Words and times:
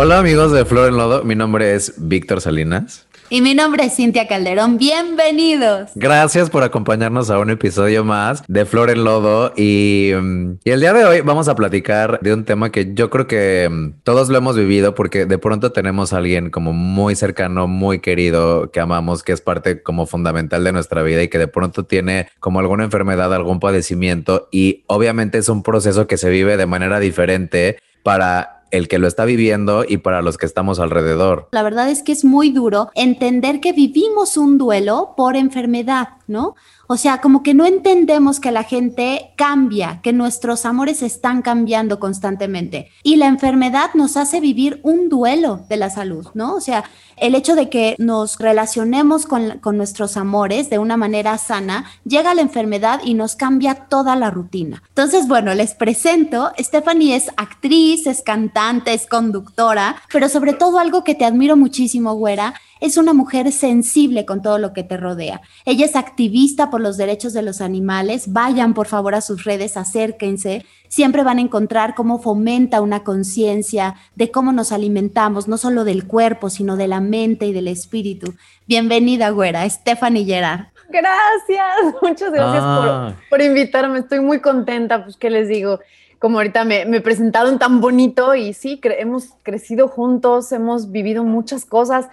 Hola 0.00 0.20
amigos 0.20 0.52
de 0.52 0.64
Flor 0.64 0.90
en 0.90 0.96
Lodo, 0.96 1.24
mi 1.24 1.34
nombre 1.34 1.74
es 1.74 1.92
Víctor 1.96 2.40
Salinas. 2.40 3.08
Y 3.30 3.42
mi 3.42 3.56
nombre 3.56 3.84
es 3.84 3.96
Cintia 3.96 4.28
Calderón. 4.28 4.78
Bienvenidos. 4.78 5.90
Gracias 5.96 6.50
por 6.50 6.62
acompañarnos 6.62 7.30
a 7.30 7.40
un 7.40 7.50
episodio 7.50 8.04
más 8.04 8.44
de 8.46 8.64
Flor 8.64 8.90
en 8.90 9.02
Lodo. 9.02 9.52
Y, 9.56 10.12
mm, 10.14 10.58
y, 10.62 10.70
el 10.70 10.78
día 10.78 10.92
de 10.92 11.04
hoy 11.04 11.20
vamos 11.22 11.48
a 11.48 11.56
platicar 11.56 12.20
de 12.20 12.32
un 12.32 12.44
tema 12.44 12.70
que 12.70 12.94
yo 12.94 13.10
creo 13.10 13.26
que 13.26 13.68
mm, 13.68 14.02
todos 14.04 14.28
lo 14.28 14.38
hemos 14.38 14.56
vivido 14.56 14.94
porque 14.94 15.26
de 15.26 15.36
pronto 15.36 15.72
tenemos 15.72 16.12
a 16.12 16.18
alguien 16.18 16.50
como 16.50 16.72
muy 16.72 17.16
cercano, 17.16 17.66
muy 17.66 17.98
querido, 17.98 18.70
que 18.70 18.78
amamos, 18.78 19.24
que 19.24 19.32
es 19.32 19.40
parte 19.40 19.82
como 19.82 20.06
fundamental 20.06 20.62
de 20.62 20.70
nuestra 20.70 21.02
vida 21.02 21.24
y 21.24 21.28
que 21.28 21.38
de 21.38 21.48
pronto 21.48 21.86
tiene 21.86 22.28
como 22.38 22.60
alguna 22.60 22.84
enfermedad, 22.84 23.34
algún 23.34 23.58
padecimiento. 23.58 24.48
Y 24.52 24.84
obviamente 24.86 25.38
es 25.38 25.48
un 25.48 25.64
proceso 25.64 26.06
que 26.06 26.18
se 26.18 26.30
vive 26.30 26.56
de 26.56 26.66
manera 26.66 27.00
diferente 27.00 27.80
para 28.04 28.57
el 28.70 28.88
que 28.88 28.98
lo 28.98 29.06
está 29.08 29.24
viviendo 29.24 29.84
y 29.86 29.98
para 29.98 30.22
los 30.22 30.38
que 30.38 30.46
estamos 30.46 30.78
alrededor. 30.80 31.48
La 31.52 31.62
verdad 31.62 31.90
es 31.90 32.02
que 32.02 32.12
es 32.12 32.24
muy 32.24 32.50
duro 32.50 32.90
entender 32.94 33.60
que 33.60 33.72
vivimos 33.72 34.36
un 34.36 34.58
duelo 34.58 35.14
por 35.16 35.36
enfermedad, 35.36 36.08
¿no? 36.26 36.54
O 36.90 36.96
sea, 36.96 37.20
como 37.20 37.42
que 37.42 37.52
no 37.52 37.66
entendemos 37.66 38.40
que 38.40 38.50
la 38.50 38.62
gente 38.62 39.32
cambia, 39.36 40.00
que 40.02 40.14
nuestros 40.14 40.64
amores 40.64 41.02
están 41.02 41.42
cambiando 41.42 42.00
constantemente. 42.00 42.90
Y 43.02 43.16
la 43.16 43.26
enfermedad 43.26 43.90
nos 43.92 44.16
hace 44.16 44.40
vivir 44.40 44.80
un 44.82 45.10
duelo 45.10 45.66
de 45.68 45.76
la 45.76 45.90
salud, 45.90 46.28
¿no? 46.32 46.54
O 46.54 46.62
sea, 46.62 46.84
el 47.18 47.34
hecho 47.34 47.54
de 47.56 47.68
que 47.68 47.94
nos 47.98 48.38
relacionemos 48.38 49.26
con, 49.26 49.58
con 49.58 49.76
nuestros 49.76 50.16
amores 50.16 50.70
de 50.70 50.78
una 50.78 50.96
manera 50.96 51.36
sana, 51.36 51.84
llega 52.04 52.34
la 52.34 52.40
enfermedad 52.40 53.00
y 53.04 53.12
nos 53.12 53.36
cambia 53.36 53.74
toda 53.74 54.16
la 54.16 54.30
rutina. 54.30 54.82
Entonces, 54.88 55.28
bueno, 55.28 55.52
les 55.54 55.74
presento, 55.74 56.52
Stephanie 56.58 57.16
es 57.16 57.28
actriz, 57.36 58.06
es 58.06 58.22
cantante, 58.22 58.94
es 58.94 59.06
conductora, 59.06 59.96
pero 60.10 60.30
sobre 60.30 60.54
todo 60.54 60.78
algo 60.78 61.04
que 61.04 61.14
te 61.14 61.26
admiro 61.26 61.54
muchísimo, 61.54 62.14
güera, 62.14 62.54
es 62.80 62.96
una 62.96 63.12
mujer 63.12 63.50
sensible 63.52 64.24
con 64.24 64.42
todo 64.42 64.58
lo 64.58 64.72
que 64.72 64.84
te 64.84 64.96
rodea. 64.96 65.40
Ella 65.64 65.84
es 65.84 65.96
activista 65.96 66.70
por 66.70 66.80
los 66.80 66.96
derechos 66.96 67.32
de 67.32 67.42
los 67.42 67.60
animales. 67.60 68.32
Vayan 68.32 68.74
por 68.74 68.86
favor 68.86 69.14
a 69.14 69.20
sus 69.20 69.44
redes, 69.44 69.76
acérquense. 69.76 70.64
Siempre 70.88 71.22
van 71.22 71.38
a 71.38 71.42
encontrar 71.42 71.94
cómo 71.94 72.18
fomenta 72.18 72.80
una 72.80 73.04
conciencia 73.04 73.96
de 74.14 74.30
cómo 74.30 74.52
nos 74.52 74.72
alimentamos, 74.72 75.48
no 75.48 75.58
solo 75.58 75.84
del 75.84 76.06
cuerpo, 76.06 76.50
sino 76.50 76.76
de 76.76 76.88
la 76.88 77.00
mente 77.00 77.46
y 77.46 77.52
del 77.52 77.68
espíritu. 77.68 78.34
Bienvenida, 78.66 79.30
güera, 79.30 79.68
Stephanie 79.68 80.24
Gerard. 80.24 80.66
Gracias, 80.88 81.94
muchas 82.02 82.32
gracias 82.32 82.62
por, 82.62 82.88
ah. 82.88 83.14
por, 83.28 83.42
invitarme. 83.42 83.98
Estoy 83.98 84.20
muy 84.20 84.40
contenta, 84.40 85.04
pues, 85.04 85.16
¿qué 85.16 85.28
les 85.28 85.48
digo? 85.48 85.80
Como 86.18 86.38
ahorita 86.38 86.64
me, 86.64 86.84
me 86.86 87.00
presentaron 87.00 87.58
tan 87.58 87.80
bonito 87.80 88.34
y 88.34 88.54
sí, 88.54 88.80
hemos 88.82 89.34
crecido 89.42 89.88
juntos, 89.88 90.50
hemos 90.52 90.90
vivido 90.90 91.22
muchas 91.22 91.64
cosas 91.64 92.08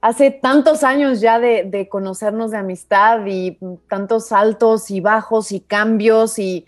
hace 0.00 0.30
tantos 0.30 0.82
años 0.82 1.20
ya 1.20 1.38
de, 1.38 1.88
conocernos 1.88 2.50
de 2.50 2.58
amistad 2.58 3.20
y 3.26 3.58
tantos 3.88 4.32
altos 4.32 4.90
y 4.90 5.00
bajos 5.00 5.52
y 5.52 5.60
cambios 5.60 6.38
y 6.38 6.66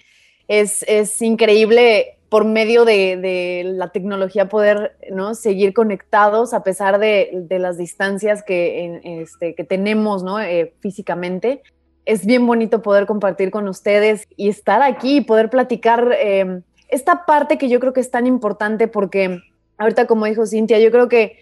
es, 0.48 0.84
increíble 1.22 2.18
por 2.28 2.44
medio 2.44 2.84
de, 2.84 3.62
la 3.64 3.88
tecnología 3.88 4.48
poder 4.48 4.96
¿no? 5.10 5.34
seguir 5.34 5.72
conectados 5.72 6.54
a 6.54 6.62
pesar 6.62 6.98
de, 6.98 7.46
las 7.50 7.78
distancias 7.78 8.42
que, 8.42 9.00
este, 9.22 9.54
que 9.54 9.64
tenemos 9.64 10.22
¿no? 10.22 10.40
Eh, 10.40 10.74
físicamente. 10.80 11.62
Es 12.04 12.26
bien 12.26 12.46
bonito 12.46 12.82
poder 12.82 13.06
compartir 13.06 13.50
con 13.50 13.68
ustedes 13.68 14.26
y 14.36 14.48
estar 14.48 14.82
aquí 14.82 15.18
y 15.18 15.20
poder 15.20 15.50
platicar 15.50 16.12
em, 16.18 16.62
esta 16.88 17.24
parte 17.26 17.58
que 17.58 17.68
yo 17.68 17.78
creo 17.78 17.92
que 17.92 18.00
es 18.00 18.10
tan 18.10 18.26
importante 18.26 18.88
porque 18.88 19.40
ahorita 19.78 20.06
como 20.06 20.26
dijo 20.26 20.44
Cintia, 20.44 20.80
yo 20.80 20.90
creo 20.90 21.08
que 21.08 21.36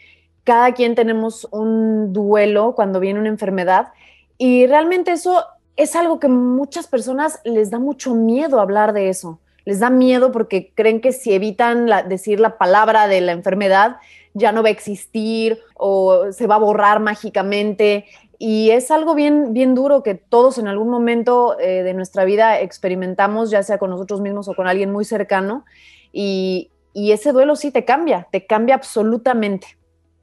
cada 0.51 0.75
quien 0.75 0.97
tenemos 0.97 1.47
un 1.53 2.12
duelo 2.12 2.75
cuando 2.75 2.99
viene 2.99 3.21
una 3.21 3.28
enfermedad 3.28 3.93
y 4.37 4.66
realmente 4.66 5.12
eso 5.12 5.44
es 5.77 5.94
algo 5.94 6.19
que 6.19 6.27
muchas 6.27 6.88
personas 6.88 7.41
les 7.44 7.71
da 7.71 7.78
mucho 7.78 8.16
miedo 8.16 8.59
hablar 8.59 8.93
de 8.93 9.11
eso. 9.11 9.38
Les 9.65 9.78
da 9.78 9.91
miedo 9.91 10.33
porque 10.33 10.72
creen 10.75 11.00
que 11.00 11.12
si 11.12 11.33
evitan 11.33 11.88
decir 12.09 12.41
la 12.41 12.59
palabra 12.59 13.06
de 13.06 13.21
la 13.21 13.31
enfermedad 13.31 13.99
ya 14.34 14.50
no 14.50 14.65
va 14.65 14.71
a 14.71 14.72
existir 14.72 15.61
o 15.77 16.33
se 16.33 16.49
va 16.49 16.56
a 16.56 16.59
borrar 16.59 16.99
mágicamente. 16.99 18.06
Y 18.37 18.71
es 18.71 18.91
algo 18.91 19.15
bien, 19.15 19.53
bien 19.53 19.77
duro 19.77 20.03
que 20.03 20.17
todos 20.17 20.59
en 20.59 20.67
algún 20.67 20.88
momento 20.88 21.61
eh, 21.61 21.84
de 21.84 21.94
nuestra 21.94 22.25
vida 22.25 22.59
experimentamos, 22.59 23.53
ya 23.53 23.62
sea 23.62 23.78
con 23.78 23.91
nosotros 23.91 24.21
mismos 24.21 24.49
o 24.49 24.55
con 24.55 24.67
alguien 24.67 24.91
muy 24.91 25.05
cercano. 25.05 25.65
y 26.12 26.69
ese 26.93 27.31
duelo 27.31 27.55
sí 27.55 27.71
te 27.71 27.84
cambia, 27.84 28.27
te 28.32 28.47
cambia 28.47 28.75
absolutamente. 28.75 29.78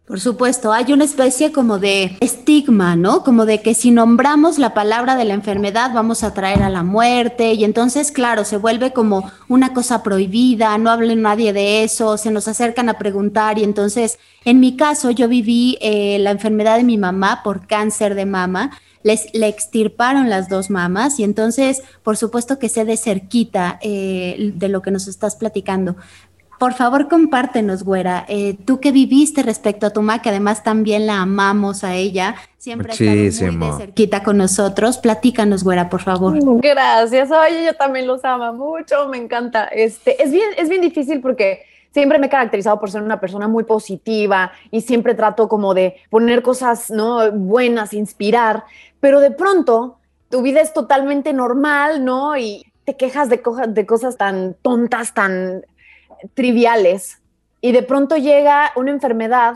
Por 0.08 0.22
supuesto, 0.22 0.72
hay 0.72 0.94
una 0.94 1.04
especie 1.04 1.52
como 1.52 1.80
de 1.80 2.16
estigma, 2.22 2.96
¿no? 2.96 3.26
Como 3.26 3.46
de 3.46 3.62
que 3.62 3.74
si 3.74 3.92
nombramos 3.92 4.58
la 4.58 4.74
palabra 4.74 5.18
de 5.18 5.26
la 5.26 5.34
enfermedad 5.34 5.92
vamos 5.94 6.24
a 6.24 6.34
traer 6.34 6.64
a 6.64 6.70
la 6.70 6.82
muerte 6.82 7.52
y 7.56 7.66
entonces, 7.66 8.14
claro, 8.14 8.46
se 8.46 8.56
vuelve 8.56 8.94
como 8.94 9.30
una 9.50 9.74
cosa 9.74 10.04
prohibida, 10.04 10.78
no 10.78 10.92
hable 10.92 11.14
nadie 11.18 11.52
de 11.52 11.84
eso, 11.84 12.16
se 12.16 12.32
nos 12.32 12.48
acercan 12.48 12.88
a 12.88 12.98
preguntar 12.98 13.60
y 13.60 13.66
entonces, 13.66 14.18
en 14.46 14.62
mi 14.62 14.78
caso, 14.78 15.12
yo 15.12 15.28
viví 15.28 15.78
eh, 15.82 16.20
la 16.20 16.32
enfermedad 16.32 16.78
de 16.78 16.86
mi 16.86 16.98
mamá 16.98 17.42
por 17.44 17.68
cáncer 17.68 18.16
de 18.16 18.26
mama. 18.26 18.80
Les, 19.04 19.34
le 19.34 19.48
extirparon 19.48 20.30
las 20.30 20.50
dos 20.50 20.70
mamas 20.70 21.20
y 21.20 21.24
entonces, 21.24 21.82
por 22.04 22.18
supuesto 22.18 22.60
que 22.60 22.68
sé 22.68 22.84
de 22.84 22.98
cerquita 22.98 23.80
eh, 23.82 24.52
de 24.56 24.70
lo 24.70 24.82
que 24.82 24.92
nos 24.92 25.08
estás 25.08 25.36
platicando. 25.36 25.96
Por 26.60 26.74
favor, 26.74 27.08
compártenos, 27.08 27.84
güera, 27.84 28.26
eh, 28.28 28.58
tú 28.66 28.80
que 28.80 28.92
viviste 28.92 29.44
respecto 29.44 29.86
a 29.86 29.90
tu 29.92 30.02
mamá, 30.02 30.22
que 30.22 30.30
además 30.30 30.64
también 30.64 31.06
la 31.06 31.22
amamos 31.22 31.84
a 31.84 31.94
ella, 31.96 32.36
siempre 32.58 32.94
está 32.94 33.04
muy 33.04 33.70
de 33.70 33.78
cerquita 33.78 34.24
con 34.24 34.38
nosotros. 34.38 34.98
Platícanos, 34.98 35.64
güera, 35.64 35.90
por 35.90 36.02
favor. 36.02 36.36
Gracias, 36.62 37.30
oye, 37.32 37.66
yo 37.66 37.74
también 37.76 38.08
los 38.08 38.26
amo 38.26 38.54
mucho, 38.54 39.08
me 39.08 39.18
encanta. 39.18 39.66
Este, 39.66 40.22
es 40.22 40.32
bien, 40.32 40.50
es 40.58 40.68
bien 40.68 40.82
difícil 40.82 41.22
porque 41.22 41.64
siempre 41.92 42.20
me 42.20 42.28
he 42.28 42.30
caracterizado 42.30 42.80
por 42.80 42.90
ser 42.90 43.04
una 43.04 43.20
persona 43.20 43.48
muy 43.48 43.64
positiva 43.64 44.52
y 44.72 44.82
siempre 44.82 45.14
trato 45.14 45.48
como 45.48 45.74
de 45.74 45.98
poner 46.10 46.42
cosas 46.42 46.90
¿no? 46.90 47.32
buenas, 47.32 47.94
inspirar, 47.94 48.64
pero 49.00 49.20
de 49.20 49.32
pronto 49.32 49.98
tu 50.30 50.42
vida 50.42 50.62
es 50.62 50.74
totalmente 50.74 51.34
normal, 51.34 52.04
¿no? 52.04 52.36
Y 52.36 52.66
te 52.84 52.96
quejas 52.96 53.30
de, 53.30 53.42
de 53.70 53.86
cosas 53.86 54.18
tan 54.18 54.56
tontas, 54.62 55.14
tan 55.14 55.64
triviales 56.34 57.22
y 57.62 57.72
de 57.72 57.84
pronto 57.84 58.18
llega 58.18 58.72
una 58.76 58.92
enfermedad, 58.92 59.56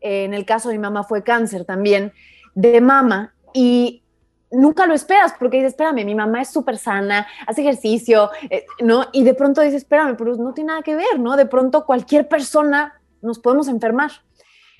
en 0.00 0.34
el 0.34 0.44
caso 0.44 0.68
de 0.68 0.76
mi 0.76 0.82
mamá 0.82 1.04
fue 1.04 1.22
cáncer 1.22 1.64
también, 1.64 2.12
de 2.54 2.80
mama 2.80 3.34
y 3.52 4.04
nunca 4.50 4.86
lo 4.86 4.94
esperas 4.94 5.34
porque 5.38 5.58
dices, 5.58 5.72
espérame, 5.72 6.04
mi 6.04 6.14
mamá 6.14 6.42
es 6.42 6.48
súper 6.48 6.78
sana, 6.78 7.26
hace 7.46 7.62
ejercicio, 7.62 8.30
eh, 8.50 8.64
¿no? 8.80 9.06
Y 9.12 9.24
de 9.24 9.34
pronto 9.34 9.60
dices, 9.60 9.82
espérame, 9.82 10.16
pero 10.16 10.36
no 10.36 10.54
tiene 10.54 10.68
nada 10.68 10.82
que 10.82 10.94
ver, 10.94 11.18
¿no? 11.18 11.36
De 11.36 11.46
pronto 11.46 11.84
cualquier 11.84 12.28
persona 12.28 13.00
nos 13.20 13.38
podemos 13.38 13.68
enfermar. 13.68 14.10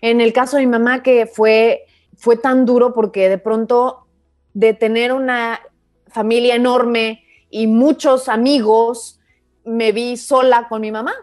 En 0.01 0.21
el 0.21 0.33
caso 0.33 0.57
de 0.57 0.67
mi 0.67 0.71
mamá 0.71 1.03
que 1.03 1.27
fue, 1.27 1.87
fue 2.17 2.37
tan 2.37 2.65
duro 2.65 2.93
porque 2.93 3.29
de 3.29 3.39
pronto 3.39 4.07
de 4.53 4.75
tener 4.75 5.13
una 5.13 5.61
familia 6.09 6.55
enorme 6.55 7.25
y 7.51 7.67
muchos 7.67 8.29
amigos, 8.29 9.21
me 9.65 9.93
vi 9.93 10.17
sola 10.17 10.67
con 10.69 10.81
mi 10.81 10.91
mamá 10.91 11.15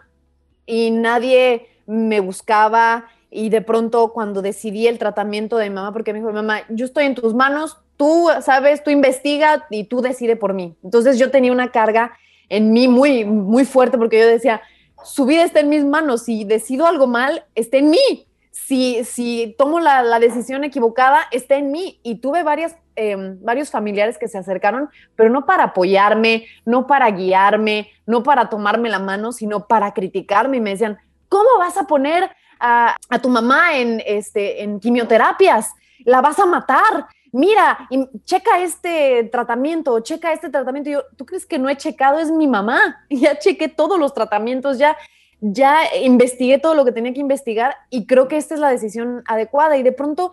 y 0.65 0.91
nadie 0.91 1.67
me 1.85 2.19
buscaba 2.19 3.05
y 3.29 3.49
de 3.49 3.61
pronto 3.61 4.11
cuando 4.11 4.41
decidí 4.41 4.87
el 4.87 4.99
tratamiento 4.99 5.57
de 5.57 5.69
mi 5.69 5.75
mamá, 5.75 5.93
porque 5.93 6.11
me 6.13 6.19
dijo, 6.19 6.31
mamá, 6.31 6.61
yo 6.69 6.85
estoy 6.85 7.05
en 7.05 7.15
tus 7.15 7.33
manos, 7.33 7.77
tú 7.95 8.27
sabes, 8.41 8.83
tú 8.83 8.89
investiga 8.89 9.65
y 9.69 9.85
tú 9.85 10.01
decide 10.01 10.35
por 10.35 10.53
mí. 10.53 10.75
Entonces 10.83 11.17
yo 11.17 11.31
tenía 11.31 11.51
una 11.51 11.71
carga 11.71 12.11
en 12.49 12.73
mí 12.73 12.87
muy, 12.87 13.23
muy 13.23 13.63
fuerte 13.63 13.97
porque 13.97 14.19
yo 14.19 14.27
decía, 14.27 14.61
su 15.03 15.25
vida 15.25 15.43
está 15.43 15.61
en 15.61 15.69
mis 15.69 15.85
manos, 15.85 16.23
si 16.23 16.43
decido 16.43 16.85
algo 16.85 17.07
mal, 17.07 17.45
está 17.55 17.77
en 17.77 17.89
mí. 17.89 18.27
Si, 18.51 19.03
si 19.05 19.55
tomo 19.57 19.79
la, 19.79 20.03
la 20.03 20.19
decisión 20.19 20.63
equivocada, 20.63 21.21
está 21.31 21.55
en 21.55 21.71
mí. 21.71 21.99
Y 22.03 22.15
tuve 22.15 22.43
varias 22.43 22.75
Em, 22.97 23.41
varios 23.41 23.71
familiares 23.71 24.17
que 24.17 24.27
se 24.27 24.37
acercaron, 24.37 24.89
pero 25.15 25.29
no 25.29 25.45
para 25.45 25.63
apoyarme, 25.63 26.45
no 26.65 26.87
para 26.87 27.09
guiarme, 27.09 27.89
no 28.05 28.21
para 28.21 28.49
tomarme 28.49 28.89
la 28.89 28.99
mano, 28.99 29.31
sino 29.31 29.65
para 29.65 29.93
criticarme 29.93 30.57
y 30.57 30.59
me 30.59 30.71
decían, 30.71 30.99
¿cómo 31.29 31.49
vas 31.57 31.77
a 31.77 31.87
poner 31.87 32.29
a, 32.59 32.97
tu 33.21 33.29
mamá 33.29 33.77
en, 33.77 34.03
este, 34.05 34.61
en 34.61 34.79
quimioterapias? 34.81 35.71
La 36.03 36.19
vas 36.19 36.37
a 36.37 36.45
matar. 36.45 37.07
Mira, 37.31 37.87
checa 38.25 38.61
este 38.61 39.23
tratamiento, 39.31 40.01
checa 40.01 40.33
este 40.33 40.49
tratamiento. 40.49 40.89
yo, 40.89 41.03
¿tú 41.15 41.25
crees 41.25 41.45
que 41.45 41.57
no 41.57 41.69
he 41.69 41.77
checado? 41.77 42.19
Es 42.19 42.29
mi 42.29 42.45
mamá. 42.45 43.05
Ya 43.09 43.39
chequé 43.39 43.69
todos 43.69 43.97
los 43.97 44.13
tratamientos, 44.13 44.77
ya, 44.77 44.97
ya 45.41 45.79
investigué 46.01 46.59
todo 46.59 46.75
lo 46.75 46.85
que 46.85 46.91
tenía 46.91 47.13
que 47.13 47.19
investigar 47.19 47.75
y 47.89 48.05
creo 48.05 48.27
que 48.27 48.37
esta 48.37 48.53
es 48.53 48.59
la 48.59 48.69
decisión 48.69 49.23
adecuada. 49.25 49.75
Y 49.75 49.83
de 49.83 49.91
pronto 49.91 50.31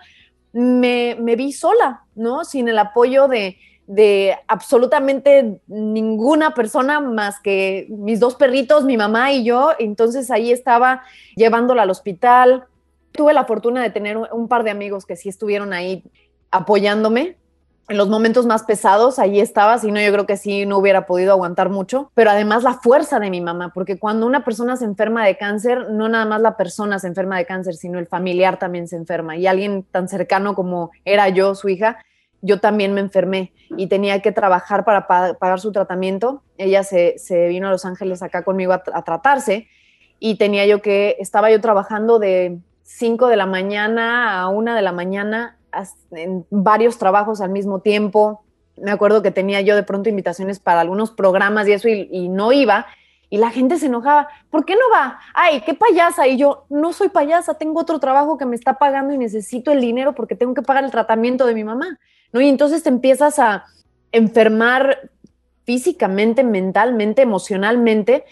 me, 0.53 1.17
vi 1.37 1.53
sola, 1.53 2.05
¿no? 2.15 2.45
Sin 2.45 2.69
el 2.69 2.79
apoyo 2.79 3.27
de, 3.27 3.57
de 3.87 4.37
absolutamente 4.47 5.61
ninguna 5.67 6.53
persona 6.53 7.01
más 7.01 7.41
que 7.41 7.87
mis 7.89 8.21
dos 8.21 8.35
perritos, 8.35 8.85
mi 8.85 8.99
mamá 8.99 9.33
y 9.33 9.45
yo. 9.45 9.73
Entonces 9.79 10.31
ahí 10.31 10.53
estaba 10.53 11.03
llevándola 11.37 11.83
al 11.83 11.91
hospital. 11.91 12.65
Tuve 13.13 13.33
la 13.33 13.47
fortuna 13.47 13.83
de 13.83 13.91
tener 13.91 14.19
un 14.19 14.47
par 14.47 14.63
de 14.63 14.71
amigos 14.71 15.07
que 15.07 15.17
sí 15.17 15.31
estuvieron 15.31 15.73
ahí 15.73 16.05
apoyándome 16.51 17.37
en 17.89 17.97
los 17.97 18.09
momentos 18.09 18.47
más 18.47 18.65
pesados, 18.65 19.19
ahí 19.19 19.41
estaba, 19.41 19.79
si 19.79 19.91
no, 19.91 20.01
yo 20.01 20.13
creo 20.13 20.27
que 20.27 20.37
sí 20.37 20.67
no 20.67 20.79
hubiera 20.79 21.07
podido 21.07 21.33
aguantar 21.33 21.71
mucho, 21.71 22.11
pero 22.15 22.31
además 22.31 22.63
la 22.63 22.75
fuerza 22.75 23.19
de 23.19 23.31
mi 23.31 23.41
mamá, 23.41 23.73
porque 23.73 23.99
cuando 23.99 24.27
una 24.27 24.45
persona 24.45 24.77
se 24.77 24.85
enferma 24.85 25.25
de 25.25 25.37
cáncer, 25.37 25.91
no 25.91 26.09
nada 26.09 26.27
más 26.27 26.43
la 26.43 26.57
persona 26.57 26.99
se 26.99 27.07
enferma 27.07 27.39
de 27.39 27.47
cáncer, 27.47 27.75
sino 27.75 27.99
el 27.99 28.07
familiar 28.07 28.59
también 28.59 28.89
se 28.89 28.97
enferma. 28.97 29.37
Y 29.37 29.47
alguien 29.47 29.85
tan 29.85 30.09
cercano 30.09 30.55
como 30.55 30.91
era 31.05 31.29
yo, 31.31 31.55
su 31.55 31.69
hija, 31.71 31.99
yo 32.43 32.61
también 32.61 32.93
me 32.93 33.01
enfermé 33.01 33.53
y 33.77 33.87
tenía 33.89 34.21
que 34.21 34.33
trabajar 34.33 34.85
para 34.85 35.07
pagar 35.07 35.61
su 35.61 35.73
tratamiento. 35.73 36.43
Ella 36.57 36.85
se, 36.85 37.17
vino 37.49 37.69
a 37.69 37.71
Los 37.71 37.85
Ángeles 37.85 38.23
acá 38.23 38.43
conmigo 38.45 38.73
a, 38.73 38.83
a 38.93 39.03
tratarse 39.03 39.67
y 40.21 40.37
tenía 40.37 40.67
yo 40.67 40.83
que, 40.83 41.17
estaba 41.19 41.51
yo 41.51 41.61
trabajando 41.61 42.19
de 42.19 42.59
5 42.83 43.29
de 43.29 43.37
la 43.37 43.47
mañana 43.47 44.41
a 44.41 44.49
1 44.49 44.75
de 44.75 44.83
la 44.83 44.93
mañana 44.93 45.58
en 46.11 46.47
varios 46.51 46.99
trabajos 46.99 47.41
al 47.41 47.51
mismo 47.51 47.81
tiempo. 47.81 48.43
Me 48.77 48.91
acuerdo 48.91 49.23
que 49.23 49.31
tenía 49.31 49.61
yo 49.61 49.77
de 49.77 49.83
pronto 49.83 50.09
invitaciones 50.09 50.61
para 50.61 50.81
algunos 50.81 51.11
programas 51.11 51.67
y 51.69 51.73
eso 51.73 51.89
y, 51.89 52.29
no 52.29 52.53
iba. 52.53 52.87
Y 53.31 53.39
la 53.39 53.51
gente 53.51 53.79
se 53.79 53.87
enojaba, 53.87 54.29
¿por 54.51 54.65
qué 54.65 54.75
no 54.75 54.91
va? 54.93 55.19
Ay, 55.35 55.61
qué 55.61 55.75
payasa. 55.75 56.27
Y 56.27 56.39
yo, 56.39 56.65
no 56.71 56.93
soy 56.93 57.11
payasa, 57.11 57.55
tengo 57.55 57.81
otro 57.81 57.99
trabajo 57.99 58.39
que 58.39 58.47
me 58.47 58.57
está 58.57 58.75
pagando 58.75 59.13
y 59.13 59.19
necesito 59.19 59.71
el 59.71 59.81
dinero 59.81 60.15
porque 60.15 60.35
tengo 60.35 60.55
que 60.55 60.63
pagar 60.63 60.85
el 60.85 60.91
tratamiento 60.91 61.45
de 61.47 61.55
mi 61.55 61.65
mamá. 61.65 61.99
¿No? 62.33 62.41
Y 62.41 62.49
entonces 62.49 62.83
te 62.83 62.89
empiezas 62.89 63.39
a 63.39 63.65
enfermar 64.13 65.11
físicamente, 65.65 66.45
mentalmente, 66.45 67.23
emocionalmente 67.23 68.25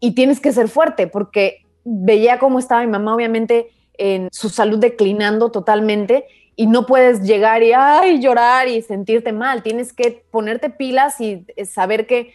y 0.00 0.14
tienes 0.14 0.40
que 0.40 0.52
ser 0.52 0.68
fuerte 0.68 1.06
porque 1.08 1.66
veía 1.84 2.38
cómo 2.38 2.58
estaba 2.58 2.82
mi 2.82 2.88
mamá, 2.88 3.14
obviamente, 3.14 3.70
en 3.94 4.28
su 4.30 4.48
salud 4.48 4.78
declinando 4.78 5.50
totalmente 5.50 6.26
y 6.60 6.66
no 6.66 6.86
puedes 6.86 7.22
llegar 7.22 7.62
y 7.62 8.20
llorar 8.20 8.66
y 8.66 8.82
sentirte 8.82 9.32
mal. 9.32 9.62
Tienes 9.62 9.92
que 9.92 10.24
ponerte 10.28 10.70
pilas 10.70 11.20
y 11.20 11.46
eh, 11.54 11.64
saber 11.64 12.08
que 12.08 12.34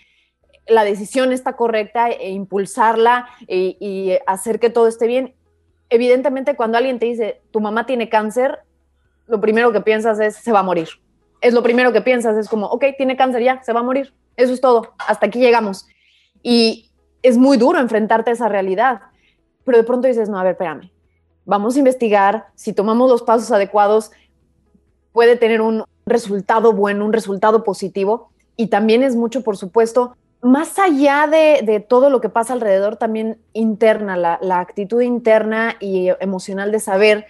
la 0.66 0.86
decisión 0.86 1.34
está 1.34 1.58
correcta 1.58 2.10
e 2.10 2.32
impulsarla 2.32 3.28
y, 3.50 3.76
y 3.82 4.18
hacer 4.26 4.62
que 4.62 4.70
todo 4.70 4.88
esté 4.88 5.08
bien. 5.08 5.36
Evidentemente, 5.90 6.56
cuando 6.56 6.78
alguien 6.78 7.00
te 7.00 7.08
dice 7.08 7.42
tu 7.52 7.60
mamá 7.60 7.86
tiene 7.86 8.08
cáncer, 8.08 8.60
lo 9.28 9.42
primero 9.42 9.74
que 9.74 9.82
piensas 9.82 10.22
es 10.22 10.38
se 10.38 10.54
va 10.54 10.60
a 10.60 10.64
morir. 10.64 10.88
Es 11.42 11.54
lo 11.54 11.62
primero 11.62 11.92
que 11.92 12.00
piensas, 12.00 12.38
es 12.38 12.48
como, 12.48 12.68
ok, 12.68 12.86
tiene 12.96 13.18
cáncer 13.18 13.44
ya, 13.44 13.62
se 13.62 13.74
va 13.74 13.82
a 13.82 13.84
morir. 13.84 14.14
Eso 14.38 14.54
es 14.54 14.62
todo, 14.62 14.94
hasta 15.06 15.26
aquí 15.26 15.40
llegamos. 15.40 15.86
Y 16.42 16.90
es 17.24 17.38
muy 17.38 17.58
duro 17.58 17.78
enfrentarte 17.78 18.30
a 18.30 18.34
esa 18.36 18.48
realidad, 18.48 19.02
pero 19.66 19.80
de 19.80 19.84
pronto 19.84 20.08
dices, 20.08 20.30
no, 20.30 20.40
a 20.40 20.44
ver, 20.44 20.54
espérame, 20.54 20.94
vamos 21.46 21.76
a 21.76 21.80
investigar, 21.80 22.48
si 22.56 22.74
tomamos 22.74 23.10
los 23.10 23.24
pasos 23.24 23.52
adecuados, 23.52 24.12
puede 25.12 25.36
tener 25.36 25.62
un 25.62 25.84
resultado 26.06 26.74
bueno, 26.74 27.06
un 27.06 27.14
resultado 27.14 27.64
positivo. 27.64 28.30
Y 28.56 28.68
también 28.68 29.04
es 29.04 29.16
mucho, 29.16 29.44
por 29.44 29.58
supuesto, 29.58 30.16
más 30.42 30.78
allá 30.78 31.28
de, 31.28 31.80
todo 31.88 32.10
lo 32.10 32.20
que 32.20 32.30
pasa 32.30 32.54
alrededor, 32.54 32.98
también 32.98 33.40
interna, 33.54 34.18
la, 34.18 34.38
la, 34.42 34.60
actitud 34.60 35.02
interna 35.02 35.78
y 35.80 36.10
emocional 36.20 36.72
de 36.72 36.80
saber 36.80 37.26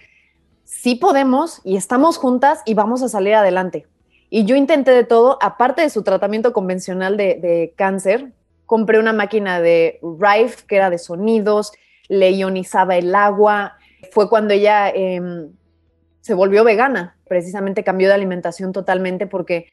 si 0.64 0.96
podemos 0.96 1.60
y 1.62 1.76
estamos 1.76 2.18
juntas 2.18 2.62
y 2.66 2.74
vamos 2.74 3.02
a 3.02 3.08
salir 3.08 3.34
adelante. 3.34 3.86
Y 4.30 4.44
yo 4.44 4.56
intenté 4.56 4.90
de 4.90 5.04
todo, 5.04 5.38
aparte 5.40 5.82
de 5.82 5.90
su 5.90 6.02
tratamiento 6.02 6.52
convencional 6.52 7.16
de, 7.16 7.38
de 7.40 7.72
cáncer, 7.76 8.32
compré 8.66 8.98
una 8.98 9.12
máquina 9.12 9.60
de 9.60 10.00
Rife 10.02 10.64
que 10.66 10.76
era 10.76 10.90
de 10.90 10.98
sonidos, 10.98 11.72
le 12.08 12.32
ionizaba 12.32 12.96
el 12.96 13.14
agua, 13.14 13.78
fue 14.12 14.28
cuando 14.28 14.54
ella 14.54 14.90
em, 14.90 15.52
se 16.20 16.34
volvió 16.34 16.64
vegana, 16.64 17.16
precisamente 17.28 17.84
cambió 17.84 18.08
de 18.08 18.14
alimentación 18.14 18.72
totalmente 18.72 19.26
porque 19.26 19.68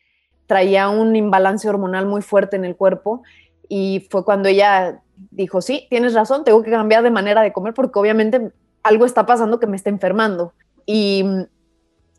traía 0.48 0.90
un 0.90 1.16
imbalance 1.16 1.68
hormonal 1.70 2.06
muy 2.06 2.22
fuerte 2.22 2.56
en 2.56 2.66
el 2.66 2.76
cuerpo 2.76 3.24
y 3.70 4.08
fue 4.10 4.26
cuando 4.26 4.50
ella 4.50 5.02
dijo, 5.30 5.62
sí, 5.62 5.88
tienes 5.90 6.14
razón, 6.14 6.44
tengo 6.44 6.62
que 6.62 6.72
cambiar 6.72 7.04
de 7.04 7.12
manera 7.12 7.42
de 7.42 7.54
comer 7.54 7.74
porque 7.74 7.98
obviamente 7.98 8.52
algo 8.84 9.06
está 9.06 9.26
pasando 9.26 9.60
que 9.60 9.68
me 9.68 9.78
está 9.78 9.90
enfermando. 9.90 10.54
Y, 10.86 11.24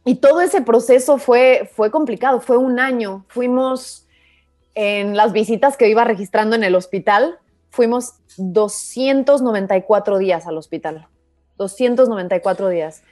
y 0.04 0.14
todo 0.16 0.40
ese 0.40 0.62
proceso 0.62 1.18
fue, 1.18 1.70
fue 1.74 1.90
complicado, 1.90 2.40
fue 2.40 2.56
un 2.56 2.80
año. 2.80 3.24
Fuimos 3.28 4.06
en 4.74 5.16
las 5.16 5.32
visitas 5.32 5.76
que 5.76 5.88
iba 5.88 6.04
registrando 6.04 6.56
en 6.56 6.64
el 6.64 6.74
hospital, 6.74 7.38
fuimos 7.70 8.14
294 8.38 10.18
días 10.18 10.46
al 10.46 10.56
hospital. 10.56 11.08
294 11.58 12.68
días. 12.68 13.02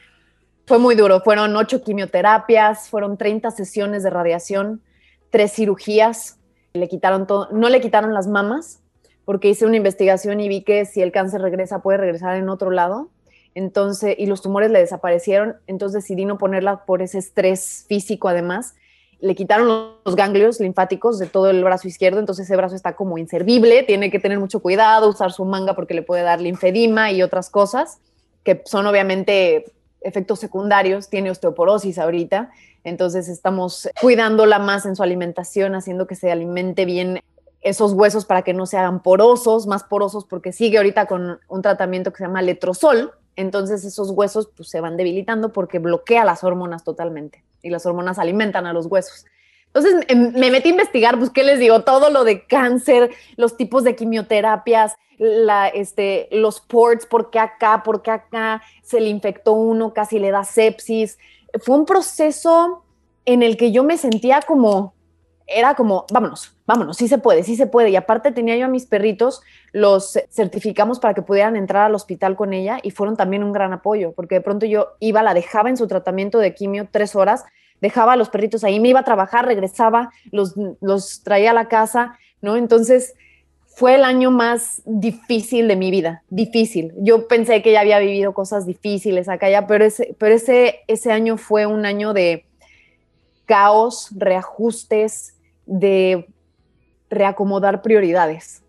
Fue 0.66 0.78
muy 0.78 0.94
duro, 0.94 1.20
fueron 1.20 1.56
ocho 1.56 1.82
quimioterapias, 1.82 2.88
fueron 2.88 3.16
30 3.16 3.50
sesiones 3.50 4.02
de 4.02 4.10
radiación, 4.10 4.82
tres 5.30 5.52
cirugías, 5.52 6.38
le 6.74 6.88
quitaron 6.88 7.26
todo, 7.26 7.48
no 7.50 7.68
le 7.68 7.80
quitaron 7.80 8.14
las 8.14 8.28
mamas, 8.28 8.80
porque 9.24 9.48
hice 9.48 9.66
una 9.66 9.76
investigación 9.76 10.40
y 10.40 10.48
vi 10.48 10.62
que 10.62 10.84
si 10.84 11.02
el 11.02 11.12
cáncer 11.12 11.42
regresa 11.42 11.82
puede 11.82 11.98
regresar 11.98 12.36
en 12.36 12.48
otro 12.48 12.70
lado. 12.70 13.10
Entonces, 13.54 14.14
y 14.16 14.26
los 14.26 14.42
tumores 14.42 14.70
le 14.70 14.78
desaparecieron, 14.78 15.56
entonces 15.66 16.04
decidí 16.04 16.24
no 16.24 16.38
ponerla 16.38 16.84
por 16.84 17.02
ese 17.02 17.18
estrés 17.18 17.84
físico 17.88 18.28
además. 18.28 18.76
Le 19.18 19.34
quitaron 19.34 19.96
los 20.04 20.16
ganglios 20.16 20.60
linfáticos 20.60 21.18
de 21.18 21.26
todo 21.26 21.50
el 21.50 21.64
brazo 21.64 21.88
izquierdo, 21.88 22.20
entonces 22.20 22.46
ese 22.46 22.56
brazo 22.56 22.76
está 22.76 22.94
como 22.94 23.18
inservible, 23.18 23.82
tiene 23.82 24.10
que 24.10 24.20
tener 24.20 24.38
mucho 24.38 24.60
cuidado, 24.60 25.08
usar 25.08 25.32
su 25.32 25.44
manga 25.44 25.74
porque 25.74 25.94
le 25.94 26.02
puede 26.02 26.22
dar 26.22 26.40
linfedima 26.40 27.10
y 27.10 27.22
otras 27.22 27.50
cosas 27.50 28.00
que 28.44 28.62
son 28.64 28.86
obviamente 28.86 29.72
efectos 30.00 30.40
secundarios, 30.40 31.08
tiene 31.08 31.30
osteoporosis 31.30 31.98
ahorita, 31.98 32.50
entonces 32.84 33.28
estamos 33.28 33.88
cuidándola 34.00 34.58
más 34.58 34.86
en 34.86 34.96
su 34.96 35.02
alimentación, 35.02 35.74
haciendo 35.74 36.06
que 36.06 36.14
se 36.14 36.32
alimente 36.32 36.84
bien 36.84 37.20
esos 37.60 37.92
huesos 37.92 38.24
para 38.24 38.42
que 38.42 38.54
no 38.54 38.64
se 38.66 38.78
hagan 38.78 39.02
porosos, 39.02 39.66
más 39.66 39.84
porosos 39.84 40.24
porque 40.24 40.52
sigue 40.52 40.78
ahorita 40.78 41.06
con 41.06 41.38
un 41.48 41.62
tratamiento 41.62 42.10
que 42.10 42.18
se 42.18 42.24
llama 42.24 42.40
letrozol, 42.40 43.12
entonces 43.36 43.84
esos 43.84 44.10
huesos 44.10 44.48
pues, 44.56 44.70
se 44.70 44.80
van 44.80 44.96
debilitando 44.96 45.52
porque 45.52 45.78
bloquea 45.78 46.24
las 46.24 46.42
hormonas 46.42 46.84
totalmente 46.84 47.44
y 47.62 47.70
las 47.70 47.84
hormonas 47.84 48.18
alimentan 48.18 48.66
a 48.66 48.72
los 48.72 48.86
huesos. 48.86 49.26
Entonces 49.72 50.04
em, 50.08 50.32
me 50.32 50.50
metí 50.50 50.68
a 50.68 50.72
investigar, 50.72 51.18
pues, 51.18 51.30
¿qué 51.30 51.44
les 51.44 51.58
digo? 51.58 51.82
Todo 51.82 52.10
lo 52.10 52.24
de 52.24 52.44
cáncer, 52.44 53.10
los 53.36 53.56
tipos 53.56 53.84
de 53.84 53.94
quimioterapias, 53.94 54.96
la, 55.18 55.68
este, 55.68 56.28
los 56.32 56.60
ports, 56.60 57.06
por 57.06 57.30
qué 57.30 57.38
acá, 57.38 57.82
por 57.84 58.02
qué 58.02 58.10
acá, 58.10 58.62
se 58.82 59.00
le 59.00 59.08
infectó 59.08 59.52
uno, 59.52 59.92
casi 59.92 60.18
le 60.18 60.30
da 60.30 60.44
sepsis. 60.44 61.18
Fue 61.60 61.76
un 61.76 61.86
proceso 61.86 62.82
en 63.26 63.42
el 63.42 63.56
que 63.56 63.70
yo 63.70 63.84
me 63.84 63.96
sentía 63.96 64.40
como, 64.40 64.94
era 65.46 65.74
como, 65.74 66.06
vámonos, 66.12 66.56
vámonos, 66.66 66.96
sí 66.96 67.06
se 67.06 67.18
puede, 67.18 67.44
sí 67.44 67.54
se 67.54 67.66
puede. 67.66 67.90
Y 67.90 67.96
aparte 67.96 68.32
tenía 68.32 68.56
yo 68.56 68.64
a 68.64 68.68
mis 68.68 68.86
perritos, 68.86 69.42
los 69.72 70.18
certificamos 70.30 70.98
para 70.98 71.14
que 71.14 71.22
pudieran 71.22 71.54
entrar 71.54 71.84
al 71.84 71.94
hospital 71.94 72.34
con 72.34 72.52
ella 72.52 72.80
y 72.82 72.90
fueron 72.90 73.16
también 73.16 73.44
un 73.44 73.52
gran 73.52 73.72
apoyo, 73.72 74.12
porque 74.12 74.36
de 74.36 74.40
pronto 74.40 74.66
yo 74.66 74.94
iba, 74.98 75.22
la 75.22 75.34
dejaba 75.34 75.68
en 75.68 75.76
su 75.76 75.86
tratamiento 75.86 76.38
de 76.38 76.54
quimio 76.54 76.88
tres 76.90 77.14
horas 77.14 77.44
dejaba 77.80 78.14
a 78.14 78.16
los 78.16 78.30
perritos 78.30 78.64
ahí, 78.64 78.80
me 78.80 78.88
iba 78.88 79.00
a 79.00 79.04
trabajar, 79.04 79.46
regresaba, 79.46 80.10
los, 80.30 80.54
los 80.80 81.22
traía 81.22 81.50
a 81.50 81.54
la 81.54 81.68
casa, 81.68 82.18
¿no? 82.40 82.56
Entonces 82.56 83.14
fue 83.66 83.94
el 83.94 84.04
año 84.04 84.30
más 84.30 84.82
difícil 84.84 85.68
de 85.68 85.76
mi 85.76 85.90
vida, 85.90 86.22
difícil. 86.28 86.92
Yo 86.98 87.28
pensé 87.28 87.62
que 87.62 87.72
ya 87.72 87.80
había 87.80 87.98
vivido 87.98 88.34
cosas 88.34 88.66
difíciles 88.66 89.28
acá 89.28 89.48
ya, 89.48 89.66
pero 89.66 89.84
ese, 89.84 90.14
pero 90.18 90.34
ese, 90.34 90.80
ese 90.86 91.12
año 91.12 91.36
fue 91.36 91.66
un 91.66 91.86
año 91.86 92.12
de 92.12 92.44
caos, 93.46 94.10
reajustes, 94.16 95.34
de 95.66 96.26
reacomodar 97.08 97.82
prioridades. 97.82 98.62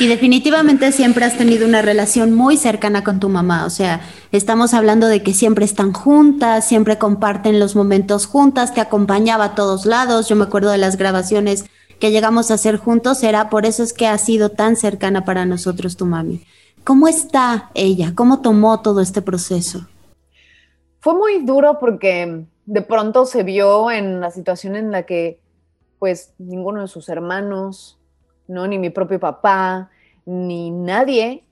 Y 0.00 0.06
definitivamente 0.06 0.90
siempre 0.92 1.24
has 1.24 1.36
tenido 1.36 1.66
una 1.66 1.82
relación 1.82 2.34
muy 2.34 2.56
cercana 2.56 3.04
con 3.04 3.20
tu 3.20 3.28
mamá, 3.28 3.66
o 3.66 3.70
sea, 3.70 4.00
estamos 4.32 4.74
hablando 4.74 5.06
de 5.06 5.22
que 5.22 5.34
siempre 5.34 5.64
están 5.64 5.92
juntas, 5.92 6.66
siempre 6.66 6.98
comparten 6.98 7.60
los 7.60 7.76
momentos 7.76 8.26
juntas, 8.26 8.74
te 8.74 8.80
acompañaba 8.80 9.44
a 9.44 9.54
todos 9.54 9.86
lados, 9.86 10.28
yo 10.28 10.36
me 10.36 10.44
acuerdo 10.44 10.70
de 10.70 10.78
las 10.78 10.96
grabaciones 10.96 11.66
que 12.00 12.10
llegamos 12.10 12.50
a 12.50 12.54
hacer 12.54 12.78
juntos, 12.78 13.22
era 13.22 13.50
por 13.50 13.66
eso 13.66 13.82
es 13.82 13.92
que 13.92 14.06
ha 14.06 14.18
sido 14.18 14.48
tan 14.48 14.76
cercana 14.76 15.24
para 15.24 15.46
nosotros 15.46 15.96
tu 15.96 16.06
mami. 16.06 16.44
¿Cómo 16.82 17.08
está 17.08 17.70
ella? 17.74 18.12
¿Cómo 18.14 18.42
tomó 18.42 18.80
todo 18.80 19.00
este 19.00 19.22
proceso? 19.22 19.86
Fue 21.00 21.14
muy 21.14 21.44
duro 21.44 21.78
porque 21.80 22.44
de 22.66 22.82
pronto 22.82 23.26
se 23.26 23.42
vio 23.42 23.90
en 23.90 24.20
la 24.20 24.30
situación 24.30 24.76
en 24.76 24.90
la 24.90 25.04
que 25.04 25.40
pues 25.98 26.34
ninguno 26.38 26.82
de 26.82 26.88
sus 26.88 27.08
hermanos, 27.08 27.98
¿no? 28.46 28.66
Ni 28.66 28.78
mi 28.78 28.90
propio 28.90 29.20
papá, 29.20 29.90
ni 30.26 30.70
nadie 30.70 31.44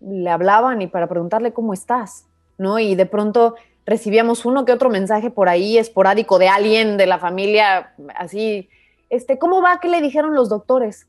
le 0.00 0.30
hablaba 0.30 0.74
ni 0.74 0.86
para 0.86 1.08
preguntarle 1.08 1.52
cómo 1.52 1.72
estás, 1.72 2.26
¿no? 2.56 2.78
Y 2.78 2.94
de 2.94 3.06
pronto 3.06 3.56
recibíamos 3.86 4.44
uno 4.44 4.64
que 4.64 4.72
otro 4.72 4.90
mensaje 4.90 5.30
por 5.30 5.48
ahí 5.48 5.78
esporádico 5.78 6.38
de 6.38 6.48
alguien 6.48 6.96
de 6.96 7.06
la 7.06 7.18
familia, 7.18 7.94
así 8.14 8.68
este, 9.10 9.38
¿cómo 9.38 9.62
va? 9.62 9.80
¿Qué 9.80 9.88
le 9.88 10.00
dijeron 10.00 10.34
los 10.34 10.48
doctores? 10.48 11.08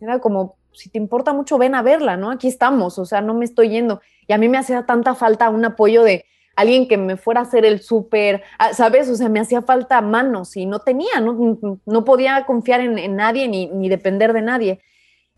Era 0.00 0.18
como, 0.18 0.56
si 0.72 0.90
te 0.90 0.98
importa 0.98 1.32
mucho, 1.32 1.58
ven 1.58 1.74
a 1.74 1.82
verla, 1.82 2.16
¿no? 2.16 2.30
Aquí 2.30 2.48
estamos, 2.48 2.98
o 2.98 3.04
sea, 3.04 3.20
no 3.20 3.34
me 3.34 3.44
estoy 3.44 3.68
yendo. 3.70 4.00
Y 4.26 4.32
a 4.32 4.38
mí 4.38 4.48
me 4.48 4.58
hacía 4.58 4.84
tanta 4.84 5.14
falta 5.14 5.48
un 5.48 5.64
apoyo 5.64 6.02
de 6.02 6.24
alguien 6.56 6.88
que 6.88 6.96
me 6.96 7.16
fuera 7.16 7.40
a 7.40 7.42
hacer 7.44 7.64
el 7.64 7.80
súper, 7.80 8.42
ah, 8.58 8.72
¿sabes? 8.72 9.08
O 9.10 9.14
sea, 9.14 9.28
me 9.28 9.40
hacía 9.40 9.62
falta 9.62 10.00
manos 10.00 10.56
y 10.56 10.66
no 10.66 10.80
tenía, 10.80 11.20
no, 11.20 11.58
no 11.84 12.04
podía 12.04 12.44
confiar 12.46 12.80
en, 12.80 13.14
nadie 13.14 13.46
ni, 13.46 13.66
ni, 13.66 13.88
depender 13.88 14.32
de 14.32 14.42
nadie. 14.42 14.80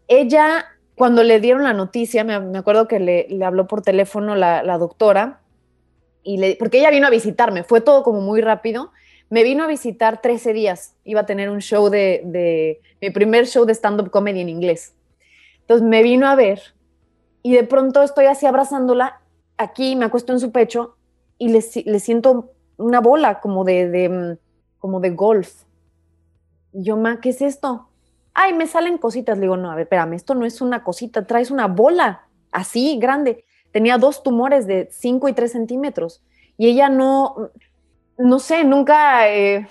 Ella, 0.07 0.65
cuando 0.95 1.25
le 1.25 1.41
dieron 1.41 1.65
la 1.65 1.75
noticia, 1.75 2.25
me, 2.25 2.57
acuerdo 2.57 2.87
que 2.87 3.01
le, 3.01 3.27
le, 3.29 3.45
habló 3.45 3.67
por 3.67 3.83
teléfono 3.83 4.37
la, 4.37 4.63
la 4.63 4.79
doctora, 4.79 5.41
y 6.23 6.39
le, 6.39 6.57
porque 6.57 6.79
ella 6.79 6.91
vino 6.91 7.07
a 7.09 7.11
visitarme, 7.11 7.65
fue 7.65 7.81
todo 7.81 8.03
como 8.03 8.21
muy 8.21 8.41
rápido. 8.41 8.93
Me 9.31 9.43
vino 9.43 9.65
a 9.65 9.67
visitar 9.67 10.23
13 10.23 10.55
días, 10.55 10.95
iba 11.05 11.21
a 11.21 11.27
tener 11.27 11.51
un 11.51 11.61
show 11.61 11.91
de, 11.91 12.23
de 12.25 12.81
mi 13.03 13.11
primer 13.11 13.47
show 13.47 13.67
de 13.67 13.75
stand-up 13.75 14.11
comedy 14.11 14.41
en 14.41 14.49
inglés. 14.49 14.95
Entonces 15.61 15.87
me 15.87 16.03
vino 16.03 16.29
a 16.29 16.35
ver 16.35 16.63
y 17.43 17.53
de 17.53 17.65
pronto 17.65 18.03
estoy 18.03 18.25
así 18.25 18.47
abrazándola, 18.47 19.21
aquí 19.59 19.97
me 19.97 20.07
acuesto 20.07 20.33
en 20.33 20.41
su 20.41 20.51
pecho 20.51 20.98
y 21.39 21.49
le, 21.49 21.65
le 21.85 22.01
siento 22.01 22.53
una 22.77 23.01
bola 23.01 23.41
como 23.41 23.65
de, 23.65 23.89
de, 23.89 24.09
mm, 24.09 24.39
como 24.79 25.01
de 25.01 25.11
golf. 25.11 25.65
Yo, 26.73 26.97
ma, 26.97 27.21
¿qué 27.21 27.31
es 27.31 27.43
esto? 27.43 27.89
Ay, 28.35 28.53
me 28.53 28.67
salen 28.67 28.99
cositas. 28.99 29.39
Le 29.39 29.43
digo, 29.43 29.57
no, 29.57 29.71
a 29.71 29.75
ver, 29.75 29.83
espérame, 29.83 30.15
esto 30.15 30.35
no 30.35 30.45
es 30.45 30.61
una 30.61 30.85
cosita, 30.85 31.27
traes 31.27 31.51
una 31.51 31.67
bola 31.67 32.27
así, 32.53 32.99
grande. 32.99 33.45
Tenía 33.73 33.99
dos 33.99 34.23
tumores 34.23 34.67
de 34.67 34.89
5 34.91 35.29
y 35.29 35.33
3 35.33 35.53
centímetros. 35.53 36.23
Y 36.57 36.69
ella 36.69 36.89
no, 36.89 37.51
no 38.17 38.39
sé, 38.39 38.65
nunca 38.65 39.29
eh, 39.29 39.69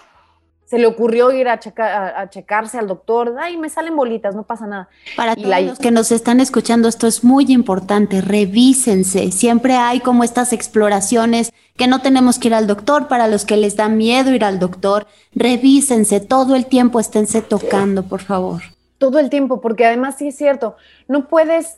se 0.68 0.78
le 0.78 0.86
ocurrió 0.86 1.32
ir 1.32 1.48
a, 1.48 1.54
a, 1.54 2.30
checarse 2.30 2.78
al 2.78 2.88
doctor, 2.88 3.38
ay, 3.40 3.56
me 3.56 3.70
salen 3.70 3.96
bolitas, 3.96 4.36
no 4.36 4.44
pasa 4.44 4.68
nada. 4.68 4.90
Para 5.16 5.34
todos 5.34 5.62
los 5.62 5.80
que 5.80 5.92
nos 5.92 6.12
están 6.12 6.42
escuchando, 6.42 6.90
esto 6.90 7.08
es 7.08 7.24
muy 7.24 7.46
importante, 7.48 8.20
revísense, 8.20 9.32
siempre 9.32 9.76
hay 9.76 10.02
como 10.02 10.26
estas 10.26 10.52
exploraciones 10.52 11.54
que 11.78 11.88
no 11.88 12.02
tenemos 12.02 12.38
que 12.38 12.50
ir 12.50 12.54
al 12.54 12.68
doctor, 12.68 13.08
para 13.08 13.30
los 13.30 13.46
que 13.46 13.56
les 13.56 13.78
da 13.78 13.88
miedo 13.88 14.32
ir 14.32 14.44
al 14.44 14.60
doctor, 14.60 15.08
revísense, 15.34 16.20
todo 16.20 16.54
el 16.54 16.66
tiempo 16.66 17.00
esténse 17.00 17.42
tocando, 17.42 18.04
por 18.04 18.20
favor. 18.20 18.62
Todo 18.98 19.20
el 19.20 19.30
tiempo, 19.30 19.62
porque 19.62 19.86
además 19.86 20.16
sí 20.18 20.28
es 20.28 20.36
cierto, 20.36 20.76
no 21.08 21.28
puedes... 21.28 21.78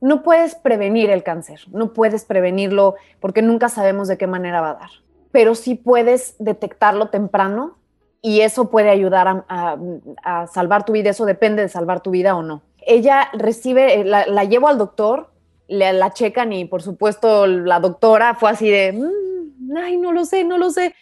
No 0.00 0.22
puedes 0.22 0.54
prevenir 0.54 1.08
el 1.08 1.22
cáncer, 1.22 1.60
no 1.72 1.94
puedes 1.94 2.26
prevenirlo 2.26 2.94
porque 3.20 3.40
nunca 3.40 3.70
sabemos 3.70 4.06
de 4.06 4.18
qué 4.18 4.26
manera 4.26 4.60
va 4.60 4.70
a 4.70 4.74
dar, 4.74 4.90
pero 5.32 5.54
sí 5.54 5.76
puedes 5.76 6.34
detectarlo 6.38 7.08
temprano 7.08 7.78
y 8.26 8.40
eso 8.40 8.70
puede 8.70 8.88
ayudar 8.88 9.44
a, 9.50 10.46
salvar 10.46 10.86
tu 10.86 10.94
vida, 10.94 11.10
eso 11.10 11.26
depende 11.26 11.60
de 11.60 11.68
salvar 11.68 12.00
tu 12.00 12.10
vida 12.10 12.34
o 12.34 12.42
no. 12.42 12.62
Ella 12.86 13.28
recibe, 13.34 14.00
eh, 14.00 14.04
la, 14.04 14.44
llevo 14.44 14.68
al 14.68 14.78
doctor, 14.78 15.28
la 15.68 16.10
checan 16.14 16.50
y 16.54 16.64
por 16.64 16.80
supuesto 16.80 17.46
la 17.46 17.80
doctora 17.80 18.34
fue 18.34 18.48
así 18.48 18.70
de, 18.70 18.94
mm, 18.94 19.76
ay, 19.76 19.98
no 19.98 20.10
lo 20.10 20.24
sé, 20.24 20.42
no 20.42 20.56
lo 20.56 20.70
sé, 20.70 20.94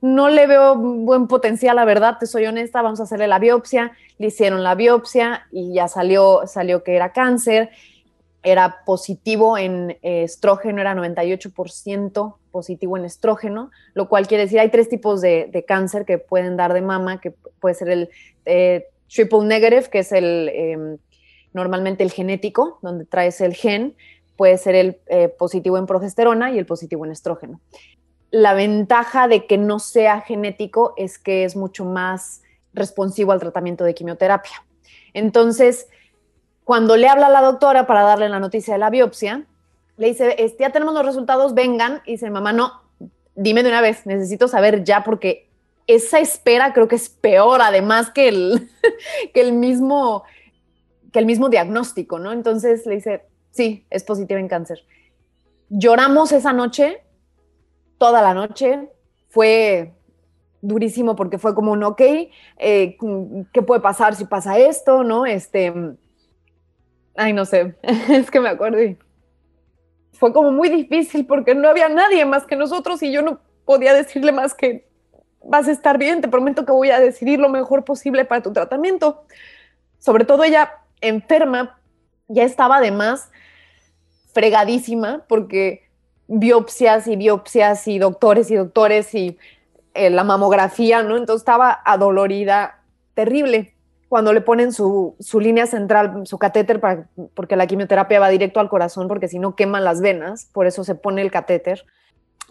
no 0.00 0.30
le 0.30 0.46
veo 0.46 0.74
buen 0.74 1.26
potencial, 1.26 1.76
la 1.76 1.84
verdad, 1.84 2.16
te 2.18 2.24
soy 2.24 2.46
honesta, 2.46 2.80
vamos 2.80 3.00
a 3.00 3.02
hacerle 3.02 3.28
la 3.28 3.38
biopsia, 3.38 3.92
le 4.16 4.28
hicieron 4.28 4.64
la 4.64 4.74
biopsia 4.74 5.48
y 5.52 5.74
ya 5.74 5.86
salió, 5.86 6.46
salió 6.46 6.82
que 6.82 6.96
era 6.96 7.12
cáncer 7.12 7.68
era 8.42 8.84
positivo 8.86 9.58
en 9.58 9.98
eh, 10.02 10.22
estrógeno, 10.22 10.80
era 10.80 10.94
98% 10.94 12.36
positivo 12.50 12.96
en 12.96 13.04
estrógeno, 13.04 13.70
lo 13.94 14.08
cual 14.08 14.26
quiere 14.26 14.44
decir 14.44 14.60
hay 14.60 14.70
tres 14.70 14.88
tipos 14.88 15.20
de, 15.20 15.64
cáncer 15.66 16.04
que 16.04 16.18
pueden 16.18 16.56
dar 16.56 16.72
de 16.72 16.82
mama, 16.82 17.20
que 17.20 17.32
puede 17.60 17.74
ser 17.74 17.88
el 17.88 18.10
eh, 18.44 18.86
triple 19.08 19.44
negative, 19.44 19.88
que 19.90 20.00
es 20.00 20.12
el 20.12 20.50
em, 20.52 20.98
normalmente 21.52 22.02
el 22.02 22.10
genético, 22.10 22.78
donde 22.82 23.04
traes 23.04 23.40
el 23.40 23.54
gen, 23.54 23.94
puede 24.36 24.56
ser 24.58 24.74
el 24.74 24.98
eh, 25.06 25.28
positivo 25.28 25.78
en 25.78 25.86
progesterona 25.86 26.50
y 26.50 26.58
el 26.58 26.66
positivo 26.66 27.04
en 27.04 27.12
estrógeno. 27.12 27.60
La 28.30 28.54
ventaja 28.54 29.28
de 29.28 29.46
que 29.46 29.58
no 29.58 29.78
sea 29.78 30.20
genético 30.20 30.94
es 30.96 31.18
que 31.18 31.44
es 31.44 31.56
mucho 31.56 31.84
más 31.84 32.42
responsivo 32.72 33.32
al 33.32 33.40
tratamiento 33.40 33.84
de 33.84 33.94
quimioterapia. 33.94 34.64
Entonces, 35.12 35.88
cuando 36.64 36.96
le 36.96 37.08
habla 37.08 37.26
a 37.26 37.30
la 37.30 37.42
doctora 37.42 37.86
para 37.86 38.02
darle 38.02 38.28
la 38.28 38.38
noticia 38.38 38.74
de 38.74 38.78
la 38.78 38.90
biopsia, 38.90 39.44
le 40.00 40.06
dice, 40.06 40.56
ya 40.58 40.70
tenemos 40.70 40.94
los 40.94 41.04
resultados, 41.04 41.52
vengan. 41.52 42.00
Y 42.06 42.12
dice, 42.12 42.30
mamá, 42.30 42.54
no, 42.54 42.72
dime 43.34 43.62
de 43.62 43.68
una 43.68 43.82
vez, 43.82 44.06
necesito 44.06 44.48
saber 44.48 44.82
ya 44.82 45.04
porque 45.04 45.50
esa 45.86 46.20
espera 46.20 46.72
creo 46.72 46.88
que 46.88 46.96
es 46.96 47.10
peor 47.10 47.60
además 47.60 48.10
que 48.10 48.28
el, 48.28 48.70
que 49.34 49.42
el, 49.42 49.52
mismo, 49.52 50.24
que 51.12 51.18
el 51.18 51.26
mismo 51.26 51.50
diagnóstico, 51.50 52.18
¿no? 52.18 52.32
Entonces 52.32 52.86
le 52.86 52.94
dice, 52.94 53.26
sí, 53.50 53.84
es 53.90 54.02
positiva 54.02 54.40
en 54.40 54.48
cáncer. 54.48 54.86
Lloramos 55.68 56.32
esa 56.32 56.54
noche, 56.54 57.02
toda 57.98 58.22
la 58.22 58.32
noche, 58.32 58.88
fue 59.28 59.92
durísimo 60.62 61.14
porque 61.14 61.36
fue 61.36 61.54
como 61.54 61.72
un, 61.72 61.84
ok, 61.84 62.00
eh, 62.56 62.96
¿qué 63.52 63.60
puede 63.60 63.82
pasar 63.82 64.14
si 64.14 64.24
pasa 64.24 64.58
esto, 64.58 65.04
no? 65.04 65.26
Este, 65.26 65.74
Ay, 67.14 67.34
no 67.34 67.44
sé, 67.44 67.74
es 67.82 68.30
que 68.30 68.40
me 68.40 68.48
acuerdo 68.48 68.82
y 68.82 68.96
fue 70.20 70.34
como 70.34 70.50
muy 70.52 70.68
difícil 70.68 71.24
porque 71.24 71.54
no 71.54 71.66
había 71.66 71.88
nadie 71.88 72.26
más 72.26 72.44
que 72.44 72.54
nosotros 72.54 73.02
y 73.02 73.10
yo 73.10 73.22
no 73.22 73.40
podía 73.64 73.94
decirle 73.94 74.32
más 74.32 74.52
que 74.52 74.86
vas 75.42 75.66
a 75.66 75.72
estar 75.72 75.96
bien, 75.96 76.20
te 76.20 76.28
prometo 76.28 76.66
que 76.66 76.72
voy 76.72 76.90
a 76.90 77.00
decidir 77.00 77.40
lo 77.40 77.48
mejor 77.48 77.86
posible 77.86 78.26
para 78.26 78.42
tu 78.42 78.52
tratamiento. 78.52 79.24
Sobre 79.98 80.26
todo 80.26 80.44
ella 80.44 80.72
enferma, 81.00 81.80
ya 82.28 82.44
estaba 82.44 82.76
además 82.76 83.30
fregadísima 84.34 85.24
porque 85.26 85.88
biopsias 86.28 87.06
y 87.06 87.16
biopsias 87.16 87.88
y 87.88 87.98
doctores 87.98 88.50
y 88.50 88.56
doctores 88.56 89.14
y 89.14 89.38
eh, 89.94 90.10
la 90.10 90.22
mamografía, 90.22 91.02
¿no? 91.02 91.16
Entonces 91.16 91.40
estaba 91.40 91.80
adolorida, 91.82 92.82
terrible 93.14 93.72
cuando 94.10 94.32
le 94.32 94.40
ponen 94.40 94.72
su, 94.72 95.14
línea 95.34 95.68
central, 95.68 96.26
su 96.26 96.36
catéter, 96.36 96.80
porque 97.32 97.54
la 97.54 97.68
quimioterapia 97.68 98.18
va 98.18 98.28
directo 98.28 98.58
al 98.58 98.68
corazón, 98.68 99.06
porque 99.06 99.28
si 99.28 99.38
no 99.38 99.54
queman 99.54 99.84
las 99.84 100.00
venas, 100.00 100.46
por 100.52 100.66
eso 100.66 100.82
se 100.82 100.96
pone 100.96 101.22
el 101.22 101.30
catéter. 101.30 101.86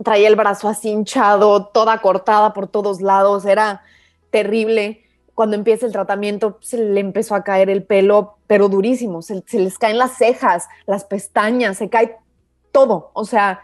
Traía 0.02 0.30
el 0.30 0.38
brazo 0.38 0.70
así 0.70 0.88
hinchado, 0.88 1.66
toda 1.66 1.98
cortada 1.98 2.54
por 2.54 2.68
todos 2.68 3.02
lados, 3.02 3.46
era 3.46 3.82
terrible. 4.30 5.04
Cuando 5.36 5.58
empieza 5.58 5.86
el 5.86 5.92
tratamiento, 5.92 6.60
se 6.62 6.78
le 6.78 7.02
empezó 7.02 7.36
a 7.36 7.44
caer 7.44 7.70
el 7.70 7.84
pelo, 7.84 8.38
pero 8.48 8.70
durísimo, 8.70 9.22
se, 9.22 9.44
les 9.52 9.78
caen 9.78 9.98
las 9.98 10.18
cejas, 10.18 10.70
las 10.86 11.04
pestañas, 11.04 11.76
se 11.76 11.90
cae 11.90 12.16
todo. 12.72 13.12
O 13.12 13.26
sea, 13.26 13.60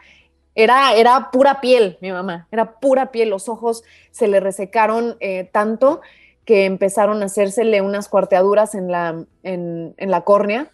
era, 0.54 0.96
era 0.96 1.32
pura 1.32 1.62
piel, 1.62 1.98
mi 2.02 2.12
mamá, 2.12 2.50
era 2.52 2.78
pura 2.78 3.14
piel, 3.14 3.30
los 3.30 3.48
ojos 3.48 3.86
se 4.12 4.28
le 4.28 4.42
resecaron 4.42 5.16
eh, 5.22 5.50
tanto 5.54 6.02
que 6.46 6.66
empezaron 6.66 7.22
a 7.22 7.26
hacérsele 7.26 7.82
unas 7.82 8.08
cuarteaduras 8.08 8.76
en 8.76 8.92
la, 8.92 9.26
en, 9.44 9.96
la 9.98 10.22
córnea. 10.22 10.68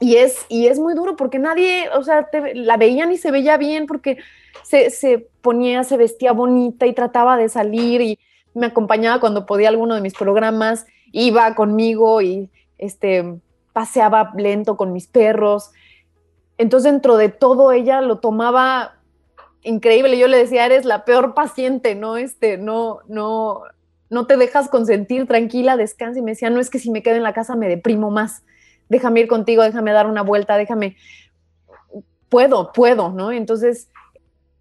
Y 0.00 0.16
es, 0.16 0.46
y 0.48 0.68
es 0.68 0.78
muy 0.78 0.94
duro 0.94 1.14
porque 1.16 1.38
nadie, 1.38 1.90
o 1.90 2.02
sea, 2.02 2.28
la 2.54 2.78
veían 2.78 3.12
y 3.12 3.18
se 3.18 3.30
veía 3.30 3.58
bien 3.58 3.86
porque 3.86 4.16
se, 4.62 5.28
ponía, 5.42 5.84
se 5.84 5.98
vestía 5.98 6.32
bonita 6.32 6.86
y 6.86 6.94
trataba 6.94 7.36
de 7.36 7.50
salir 7.50 8.00
y 8.00 8.18
me 8.54 8.66
acompañaba 8.66 9.20
cuando 9.20 9.44
podía 9.44 9.68
alguno 9.68 9.94
de 9.94 10.00
mis 10.00 10.14
programas, 10.14 10.86
iba 11.12 11.54
conmigo 11.54 12.22
y 12.22 12.50
este, 12.78 13.38
paseaba 13.74 14.32
lento 14.36 14.78
con 14.78 14.94
mis 14.94 15.06
perros. 15.06 15.70
Entonces, 16.56 16.90
dentro 16.90 17.18
de 17.18 17.28
todo, 17.28 17.72
ella 17.72 18.00
lo 18.00 18.18
tomaba 18.18 18.94
increíble. 19.62 20.18
Yo 20.18 20.28
le 20.28 20.38
decía, 20.38 20.64
eres 20.64 20.86
la 20.86 21.04
peor 21.04 21.34
paciente, 21.34 21.94
¿no? 21.94 22.16
Este, 22.16 22.56
no, 22.56 23.00
no, 23.06 23.64
no 24.10 24.26
te 24.26 24.36
dejas 24.36 24.68
consentir, 24.68 25.26
tranquila, 25.26 25.76
descansa. 25.76 26.18
Y 26.18 26.22
me 26.22 26.32
decía, 26.32 26.50
no 26.50 26.60
es 26.60 26.68
que 26.68 26.78
si 26.78 26.90
me 26.90 27.02
quedo 27.02 27.16
en 27.16 27.22
la 27.22 27.32
casa 27.32 27.56
me 27.56 27.68
deprimo 27.68 28.10
más, 28.10 28.42
déjame 28.88 29.20
ir 29.20 29.28
contigo, 29.28 29.62
déjame 29.62 29.92
dar 29.92 30.06
una 30.06 30.22
vuelta, 30.22 30.56
déjame, 30.56 30.96
puedo, 32.28 32.72
puedo, 32.72 33.10
¿no? 33.10 33.30
Entonces, 33.30 33.88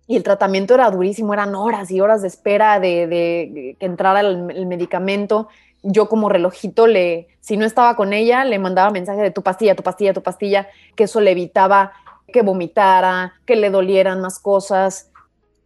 y 0.07 0.15
el 0.15 0.23
tratamiento 0.23 0.75
era 0.75 0.89
durísimo, 0.89 1.33
eran 1.33 1.55
horas 1.55 1.91
y 1.91 1.99
horas 1.99 2.21
de 2.21 2.27
espera 2.27 2.79
de, 2.79 3.07
de 3.07 3.75
que 3.79 3.85
entrara 3.85 4.21
el, 4.21 4.65
medicamento. 4.65 5.49
Yo 5.81 6.09
como 6.09 6.29
relojito 6.29 6.87
le, 6.87 7.27
si 7.41 7.57
no 7.57 7.65
estaba 7.65 7.95
con 7.95 8.13
ella, 8.13 8.43
le 8.43 8.59
mandaba 8.59 8.91
mensaje 8.91 9.21
de 9.21 9.31
tu 9.31 9.41
pastilla, 9.41 9.75
tu 9.75 9.83
pastilla, 9.83 10.13
tu 10.13 10.23
pastilla, 10.23 10.67
que 10.95 11.05
eso 11.05 11.21
le 11.21 11.31
evitaba 11.31 11.93
que 12.31 12.43
vomitara, 12.43 13.33
que 13.45 13.55
le 13.55 13.71
dolieran 13.71 14.21
más 14.21 14.39
cosas 14.39 15.08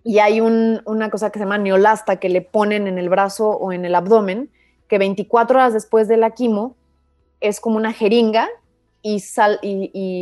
y 0.04 0.20
hay 0.20 0.42
una 0.42 1.10
cosa 1.10 1.30
que 1.30 1.40
se 1.40 1.46
llama 1.46 1.58
neolasta 1.58 2.18
que 2.18 2.30
le 2.30 2.42
ponen 2.42 2.88
en 2.88 2.98
el 2.98 3.10
brazo 3.10 3.50
o 3.50 3.72
en 3.72 3.86
el 3.86 3.96
abdomen, 3.96 4.50
que 4.88 4.98
24 4.98 5.58
horas 5.58 5.74
después 5.74 6.08
de 6.08 6.18
la 6.18 6.32
quimo 6.32 6.76
es 7.40 7.60
como 7.60 7.78
una 7.78 7.94
jeringa 7.94 8.50
y, 9.02 9.20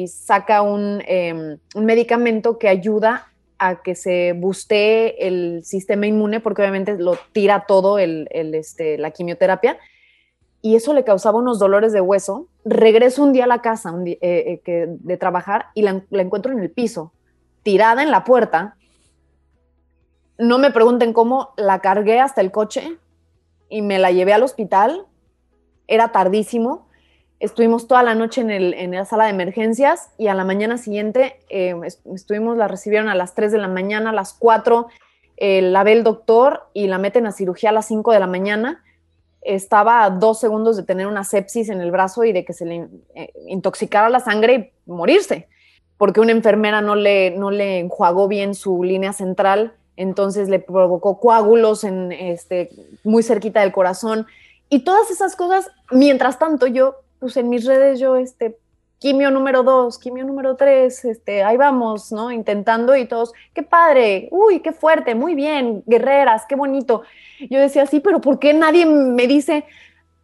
saca 0.08 0.64
em, 1.06 1.58
un, 1.76 1.86
medicamento 1.86 2.58
que 2.58 2.68
ayuda 2.68 3.28
a 3.60 3.82
que 3.84 3.94
se 3.94 4.34
bustee 4.34 5.16
el 5.20 5.64
sistema 5.64 6.08
inmune, 6.08 6.40
porque 6.40 6.64
obviamente 6.64 6.98
lo 6.98 7.16
tira 7.32 7.66
todo 7.68 8.00
el, 8.00 8.28
este, 8.32 8.98
la 8.98 9.12
quimioterapia, 9.12 9.78
y 10.64 10.76
eso 10.76 10.94
le 10.94 11.04
causaba 11.04 11.40
unos 11.40 11.60
dolores 11.60 11.92
de 11.92 12.02
hueso. 12.02 12.48
Regreso 12.66 13.24
un 13.24 13.34
día 13.34 13.46
a 13.46 13.48
la 13.48 13.62
casa 13.62 13.94
eh, 14.06 14.62
eh, 14.66 14.88
de 14.88 15.18
trabajar 15.18 15.68
y 15.74 15.82
la, 15.82 16.04
encuentro 16.12 16.52
en 16.52 16.60
el 16.60 16.70
piso, 16.70 17.14
tirada 17.64 18.04
en 18.04 18.12
la 18.12 18.24
puerta. 18.24 18.76
No 20.42 20.58
me 20.58 20.72
pregunten 20.72 21.14
cómo, 21.14 21.54
la 21.56 21.80
cargué 21.80 22.20
hasta 22.20 22.42
el 22.42 22.52
coche 22.52 22.98
y 23.70 23.82
me 23.82 24.00
la 24.00 24.12
llevé 24.12 24.34
al 24.34 24.44
hospital. 24.44 25.06
Era 25.88 26.12
tardísimo. 26.12 26.88
Estuvimos 27.40 27.88
toda 27.88 28.04
la 28.04 28.16
noche 28.16 28.42
en, 28.42 28.92
la 28.92 29.06
sala 29.06 29.26
de 29.26 29.32
emergencias 29.32 30.12
y 30.18 30.28
a 30.28 30.34
la 30.34 30.44
mañana 30.44 30.78
siguiente 30.78 31.40
eh, 31.50 31.76
estuvimos, 32.14 32.58
la 32.58 32.68
recibieron 32.68 33.10
a 33.10 33.16
las 33.16 33.36
3 33.36 33.52
de 33.52 33.58
la 33.58 33.68
mañana, 33.68 34.10
a 34.10 34.14
las 34.14 34.34
4 34.34 34.88
la 35.38 35.84
ve 35.84 35.94
el 35.94 36.04
doctor 36.04 36.68
y 36.72 36.86
la 36.86 37.00
meten 37.00 37.26
a 37.26 37.32
cirugía 37.32 37.72
a 37.72 37.74
las 37.74 37.88
5 37.88 38.12
de 38.12 38.20
la 38.20 38.28
mañana 38.28 38.84
estaba 39.42 40.04
a 40.04 40.10
dos 40.10 40.40
segundos 40.40 40.78
de 40.78 40.84
tener 40.84 41.08
una 41.08 41.24
sepsis 41.24 41.70
en 41.70 41.82
el 41.82 41.92
brazo 41.92 42.24
y 42.24 42.32
de 42.32 42.46
que 42.46 42.54
se 42.54 42.66
le 42.66 42.88
eh, 43.16 43.34
intoxicara 43.48 44.10
la 44.10 44.20
sangre 44.20 44.74
y 44.86 44.92
morirse, 44.92 45.48
porque 45.98 46.20
una 46.20 46.32
enfermera 46.32 46.82
no 46.82 46.96
le, 46.96 47.32
no 47.32 47.52
le 47.52 47.80
enjuagó 47.80 48.28
bien 48.28 48.54
su 48.54 48.84
línea 48.84 49.14
central, 49.14 49.74
entonces 50.02 50.50
le 50.50 50.60
provocó 50.60 51.20
coágulos 51.20 51.84
en, 51.84 52.12
este, 52.12 52.72
muy 53.04 53.22
cerquita 53.22 53.62
del 53.62 53.72
corazón. 53.72 54.26
Y 54.68 54.80
todas 54.80 55.12
esas 55.12 55.36
cosas, 55.36 55.70
mientras 55.92 56.40
tanto, 56.40 56.66
yo, 56.66 56.96
pues 57.20 57.38
en 57.38 57.50
mis 57.50 57.66
redes, 57.66 58.00
yo, 58.00 58.16
este, 58.18 58.58
quimio 58.98 59.30
número 59.30 59.62
dos, 59.62 60.00
quimio 60.00 60.26
número 60.26 60.56
tres, 60.56 61.06
este, 61.06 61.44
ahí 61.44 61.56
vamos, 61.56 62.12
¿no? 62.12 62.32
Intentando 62.32 62.96
y 62.96 63.06
todos, 63.06 63.34
qué 63.54 63.62
padre, 63.62 64.28
uy, 64.32 64.62
qué 64.62 64.72
fuerte, 64.72 65.14
muy 65.14 65.36
bien, 65.36 65.84
guerreras, 65.86 66.46
qué 66.50 66.56
bonito. 66.56 67.04
Yo 67.50 67.60
decía, 67.60 67.86
sí, 67.86 68.00
pero 68.00 68.22
¿por 68.22 68.40
qué 68.40 68.54
nadie 68.54 68.88
me 68.88 69.28
dice, 69.28 69.66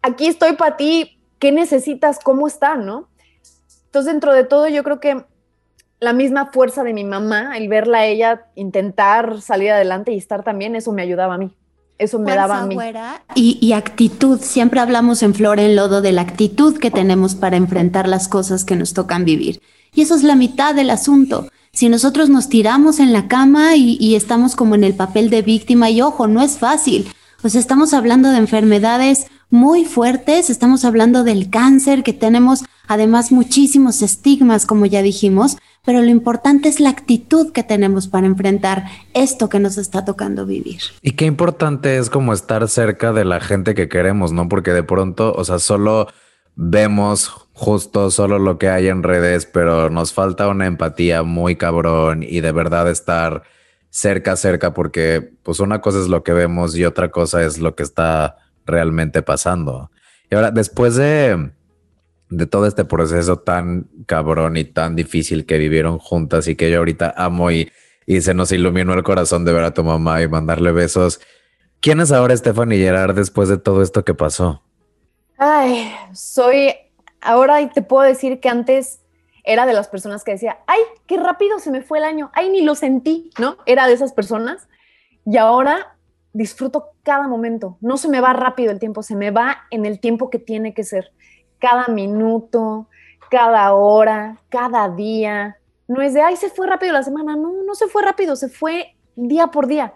aquí 0.02 0.28
estoy 0.28 0.54
para 0.54 0.76
ti, 0.76 1.20
qué 1.38 1.52
necesitas, 1.52 2.20
cómo 2.20 2.48
está, 2.48 2.76
¿no? 2.78 3.10
Entonces, 3.86 4.12
dentro 4.12 4.34
de 4.34 4.44
todo, 4.44 4.68
yo 4.68 4.84
creo 4.84 5.00
que 5.00 5.24
la 6.00 6.14
misma 6.14 6.48
fuerza 6.48 6.84
de 6.84 6.94
mi 6.94 7.04
mamá, 7.04 7.58
el 7.58 7.70
verla 7.70 8.00
a 8.00 8.06
ella 8.06 8.46
intentar 8.56 9.42
salir 9.42 9.72
adelante 9.72 10.12
y 10.12 10.18
estar 10.18 10.44
también, 10.44 10.76
eso 10.76 10.92
me 10.92 11.02
ayudaba 11.02 11.36
a 11.36 11.38
mí. 11.38 11.52
Eso 11.98 12.20
me 12.20 12.36
daba 12.36 12.60
a 12.60 12.68
mí. 12.68 12.78
Y, 13.34 13.74
actitud. 13.74 14.40
Siempre 14.40 14.80
hablamos 14.80 15.24
en 15.24 15.34
Flor 15.34 15.60
en 15.60 15.76
Lodo 15.76 16.02
de 16.02 16.12
la 16.12 16.22
actitud 16.22 16.78
que 16.78 16.92
tenemos 16.92 17.34
para 17.34 17.58
enfrentar 17.58 18.08
las 18.08 18.28
cosas 18.28 18.64
que 18.64 18.76
nos 18.76 18.94
tocan 18.94 19.26
vivir. 19.26 19.64
Y 19.96 20.04
eso 20.04 20.14
es 20.14 20.22
la 20.22 20.36
mitad 20.36 20.76
del 20.76 20.92
asunto. 20.92 21.50
Si 21.72 21.90
nosotros 21.90 22.30
nos 22.30 22.50
tiramos 22.50 23.00
en 23.00 23.14
la 23.14 23.28
cama 23.28 23.76
y, 23.76 23.98
y 24.00 24.16
estamos 24.16 24.56
como 24.56 24.76
en 24.76 24.84
el 24.84 24.94
papel 24.94 25.32
de 25.32 25.42
víctima, 25.42 25.90
y 25.90 26.02
ojo, 26.02 26.28
no 26.28 26.44
es 26.44 26.60
fácil. 26.60 27.08
Pues 27.42 27.56
estamos 27.56 27.96
hablando 27.96 28.30
de 28.30 28.38
enfermedades 28.38 29.26
muy 29.50 29.86
fuertes, 29.86 30.50
estamos 30.50 30.86
hablando 30.86 31.24
del 31.24 31.50
cáncer, 31.50 32.04
que 32.04 32.14
tenemos 32.14 32.64
además 32.88 33.32
muchísimos 33.32 34.02
estigmas, 34.02 34.66
como 34.66 34.86
ya 34.86 35.02
dijimos, 35.02 35.58
pero 35.88 36.02
lo 36.02 36.10
importante 36.10 36.68
es 36.68 36.82
la 36.82 36.90
actitud 36.90 37.54
que 37.54 37.64
tenemos 37.64 38.10
para 38.10 38.28
enfrentar 38.28 38.84
esto 39.14 39.48
que 39.48 39.62
nos 39.62 39.78
está 39.78 40.04
tocando 40.04 40.46
vivir. 40.46 40.82
Y 41.02 41.12
qué 41.14 41.24
importante 41.24 41.96
es 41.98 42.10
como 42.10 42.34
estar 42.34 42.68
cerca 42.68 43.14
de 43.14 43.24
la 43.24 43.40
gente 43.40 43.74
que 43.74 43.88
queremos, 43.88 44.34
¿no? 44.34 44.50
Porque 44.50 44.74
de 44.74 44.84
pronto, 44.84 45.34
o 45.34 45.46
sea, 45.46 45.60
solo 45.60 46.10
vemos 46.58 47.30
justo 47.54 48.12
solo 48.12 48.38
lo 48.38 48.58
que 48.58 48.68
hay 48.68 48.90
en 48.90 49.02
redes, 49.02 49.46
pero 49.46 49.90
nos 49.90 50.12
falta 50.12 50.50
una 50.50 50.66
empatía 50.66 51.24
muy 51.24 51.56
cabrón 51.56 52.22
y 52.22 52.42
de 52.42 52.52
verdad 52.52 52.90
estar 52.90 53.44
cerca, 53.90 54.36
cerca, 54.36 54.74
porque 54.74 55.36
pues 55.42 55.62
una 55.62 55.80
cosa 55.80 56.02
es 56.02 56.10
lo 56.10 56.22
que 56.22 56.34
vemos 56.34 56.76
y 56.76 56.84
otra 56.84 57.12
cosa 57.12 57.46
es 57.46 57.60
lo 57.60 57.76
que 57.76 57.84
está 57.84 58.36
realmente 58.66 59.22
pasando. 59.22 59.90
Y 60.30 60.36
ahora, 60.36 60.52
después 60.52 60.98
de 60.98 61.52
de 62.30 62.46
todo 62.46 62.68
este 62.68 62.86
proceso 62.86 63.40
tan 63.40 63.88
cabrón 64.06 64.58
y 64.58 64.66
tan 64.66 64.96
difícil 64.96 65.46
que 65.46 65.58
vivieron 65.58 65.98
juntas 65.98 66.48
y 66.48 66.56
que 66.56 66.70
yo 66.70 66.80
ahorita 66.80 67.14
amo 67.16 67.52
y, 67.52 67.72
y 68.06 68.22
se 68.22 68.34
nos 68.34 68.52
iluminó 68.52 68.94
el 68.94 69.04
corazón 69.04 69.46
de 69.46 69.54
ver 69.54 69.64
a 69.64 69.74
tu 69.74 69.84
mamá 69.84 70.22
y 70.22 70.28
mandarle 70.28 70.72
besos. 70.72 71.22
¿Quién 71.80 72.00
es 72.00 72.12
ahora 72.12 72.36
Stephanie 72.36 72.80
Gerard 72.80 73.16
después 73.16 73.50
de 73.50 73.58
todo 73.58 73.82
esto 73.82 74.04
que 74.04 74.14
pasó? 74.14 74.62
Ay, 75.38 75.94
soy, 76.14 76.74
ahora 77.22 77.70
te 77.70 77.82
puedo 77.82 78.04
decir 78.04 78.40
que 78.40 78.50
antes 78.50 79.02
era 79.44 79.66
de 79.66 79.74
las 79.74 79.88
personas 79.88 80.24
que 80.24 80.32
decía, 80.32 80.60
ay, 80.68 80.82
qué 81.06 81.18
rápido 81.18 81.60
se 81.60 81.72
me 81.72 81.82
fue 81.82 82.00
el 82.00 82.04
año, 82.04 82.32
ay, 82.34 82.50
ni 82.50 82.62
lo 82.62 82.76
sentí, 82.76 83.30
¿no? 83.40 83.58
Era 83.66 83.88
de 83.88 83.94
esas 83.94 84.12
personas. 84.12 84.68
Y 85.26 85.38
ahora 85.38 85.98
disfruto 86.34 86.90
cada 87.04 87.28
momento. 87.28 87.78
No 87.80 87.98
se 87.98 88.10
me 88.10 88.20
va 88.20 88.34
rápido 88.34 88.72
el 88.72 88.80
tiempo, 88.80 89.04
se 89.04 89.16
me 89.16 89.32
va 89.32 89.60
en 89.72 89.86
el 89.86 90.00
tiempo 90.00 90.30
que 90.30 90.40
tiene 90.40 90.74
que 90.74 90.84
ser 90.84 91.12
cada 91.60 91.88
minuto, 91.88 92.88
cada 93.30 93.74
hora, 93.74 94.42
cada 94.50 94.90
día. 94.90 95.58
No 95.88 96.02
es 96.02 96.14
de, 96.14 96.22
ay, 96.22 96.36
se 96.36 96.50
fue 96.50 96.68
rápido 96.68 96.94
la 96.94 97.04
semana. 97.04 97.36
No, 97.36 97.64
no 97.64 97.76
se 97.76 97.88
fue 97.88 98.04
rápido, 98.04 98.36
se 98.36 98.50
fue 98.50 98.96
día 99.16 99.48
por 99.48 99.68
día. 99.68 99.94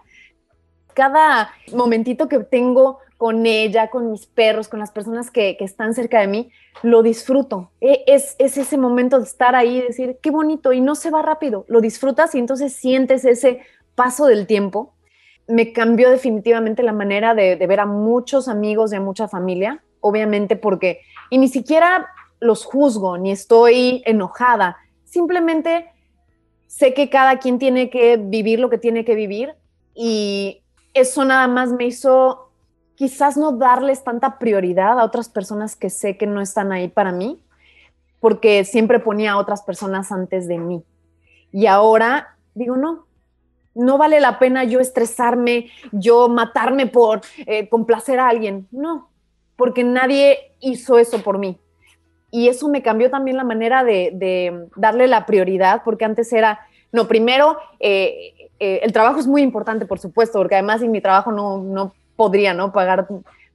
Cada 0.94 1.50
momentito 1.72 2.28
que 2.28 2.38
tengo 2.40 2.98
con 3.16 3.46
ella, 3.46 3.88
con 3.88 4.10
mis 4.10 4.26
perros, 4.26 4.68
con 4.68 4.80
las 4.80 4.90
personas 4.90 5.30
que, 5.30 5.56
están 5.60 5.94
cerca 5.94 6.20
de 6.20 6.26
mí, 6.26 6.50
lo 6.82 7.02
disfruto. 7.02 7.70
E, 7.80 8.02
es, 8.06 8.34
es, 8.38 8.58
ese 8.58 8.76
momento 8.76 9.18
de 9.18 9.24
estar 9.24 9.54
ahí 9.54 9.78
y 9.78 9.82
decir, 9.82 10.18
qué 10.20 10.30
bonito, 10.30 10.72
y 10.72 10.80
no 10.80 10.96
se 10.96 11.10
va 11.10 11.22
rápido, 11.22 11.64
lo 11.68 11.80
disfrutas 11.80 12.34
y 12.34 12.40
entonces 12.40 12.72
sientes 12.72 13.24
ese 13.24 13.60
paso 13.94 14.26
del 14.26 14.46
tiempo. 14.48 14.94
Me 15.46 15.72
cambió 15.72 16.10
definitivamente 16.10 16.82
la 16.82 16.92
manera 16.92 17.34
de 17.34 17.56
ver 17.64 17.78
a 17.80 17.86
muchos 17.86 18.48
amigos 18.48 18.92
y 18.92 18.96
a 18.96 19.00
mucha 19.00 19.28
familia, 19.28 19.82
obviamente 20.02 20.56
porque 20.56 21.00
y 21.30 21.38
ni 21.38 21.48
siquiera 21.48 22.06
los 22.40 22.66
juzgo, 22.66 23.16
ni 23.16 23.30
estoy 23.30 24.02
enojada, 24.04 24.76
simplemente 25.04 25.90
sé 26.66 26.92
que 26.92 27.08
cada 27.08 27.38
quien 27.38 27.58
tiene 27.58 27.88
que 27.88 28.18
vivir 28.18 28.60
lo 28.60 28.68
que 28.68 28.76
tiene 28.76 29.06
que 29.06 29.14
vivir 29.14 29.54
y 29.94 30.62
eso 30.92 31.24
nada 31.24 31.48
más 31.48 31.72
me 31.72 31.86
hizo 31.86 32.50
quizás 32.94 33.36
no 33.36 33.52
darles 33.52 34.04
tanta 34.04 34.38
prioridad 34.38 34.98
a 34.98 35.04
otras 35.04 35.28
personas 35.28 35.76
que 35.76 35.90
sé 35.90 36.16
que 36.16 36.26
no 36.26 36.40
están 36.40 36.72
ahí 36.72 36.88
para 36.88 37.12
mí, 37.12 37.40
porque 38.20 38.64
siempre 38.64 39.00
ponía 39.00 39.32
a 39.32 39.38
otras 39.38 39.62
personas 39.62 40.12
antes 40.12 40.46
de 40.46 40.58
mí. 40.58 40.84
Y 41.50 41.66
ahora 41.66 42.36
digo, 42.54 42.76
no, 42.76 43.06
no 43.74 43.98
vale 43.98 44.20
la 44.20 44.38
pena 44.38 44.64
yo 44.64 44.80
estresarme, 44.80 45.70
yo 45.90 46.28
matarme 46.28 46.86
por 46.86 47.22
eh, 47.46 47.68
complacer 47.68 48.20
a 48.20 48.28
alguien. 48.28 48.68
No, 48.70 49.08
porque 49.56 49.84
nadie 49.84 50.52
hizo 50.60 50.98
eso 50.98 51.22
por 51.22 51.38
mí. 51.38 51.58
Y 52.30 52.48
eso 52.48 52.68
me 52.68 52.82
cambió 52.82 53.10
también 53.10 53.36
la 53.36 53.44
manera 53.44 53.84
de, 53.84 54.66
darle 54.76 55.06
la 55.06 55.26
prioridad, 55.26 55.82
porque 55.84 56.04
antes 56.04 56.32
era, 56.32 56.60
no, 56.90 57.06
primero, 57.06 57.58
eh, 57.78 58.32
eh, 58.58 58.80
el 58.82 58.92
trabajo 58.92 59.20
es 59.20 59.26
muy 59.26 59.42
importante, 59.42 59.84
por 59.84 59.98
supuesto, 59.98 60.38
porque 60.38 60.54
además 60.54 60.80
sin 60.80 60.90
mi 60.90 61.00
trabajo 61.00 61.30
no, 61.30 61.58
no 61.58 61.94
podría, 62.16 62.54
¿no? 62.54 62.72
Pagar 62.72 63.06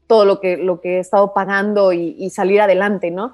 todo 0.05 0.25
lo 0.25 0.39
que, 0.39 0.57
lo 0.57 0.79
que 0.79 0.97
he 0.97 0.99
estado 0.99 1.33
pagando 1.33 1.91
y, 1.91 2.15
y 2.19 2.29
salir 2.29 2.61
adelante, 2.61 3.09
¿no? 3.09 3.33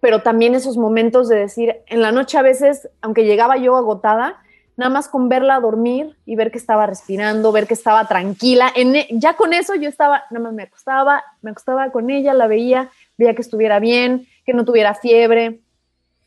Pero 0.00 0.22
también 0.22 0.54
esos 0.54 0.78
momentos 0.78 1.28
de 1.28 1.36
decir, 1.36 1.76
en 1.86 2.00
la 2.00 2.12
noche 2.12 2.38
a 2.38 2.42
veces, 2.42 2.88
aunque 3.02 3.24
llegaba 3.24 3.58
yo 3.58 3.76
agotada, 3.76 4.42
nada 4.78 4.90
más 4.90 5.08
con 5.08 5.28
verla 5.28 5.58
dormir 5.58 6.16
y 6.24 6.36
ver 6.36 6.52
que 6.52 6.58
estaba 6.58 6.86
respirando, 6.86 7.50
ver 7.50 7.66
que 7.66 7.74
estaba 7.74 8.06
tranquila. 8.06 8.72
En, 8.76 8.94
e, 8.94 9.08
ya 9.10 9.34
con 9.34 9.52
eso 9.52 9.74
yo 9.74 9.88
estaba, 9.88 10.22
nada 10.30 10.44
más 10.44 10.52
me 10.54 10.62
acostaba, 10.62 11.24
me 11.42 11.50
acostaba 11.50 11.90
con 11.90 12.10
ella, 12.10 12.32
la 12.32 12.46
veía, 12.46 12.88
veía 13.18 13.34
que 13.34 13.42
estuviera 13.42 13.80
bien, 13.80 14.28
que 14.46 14.54
no 14.54 14.64
tuviera 14.64 14.94
fiebre. 14.94 15.60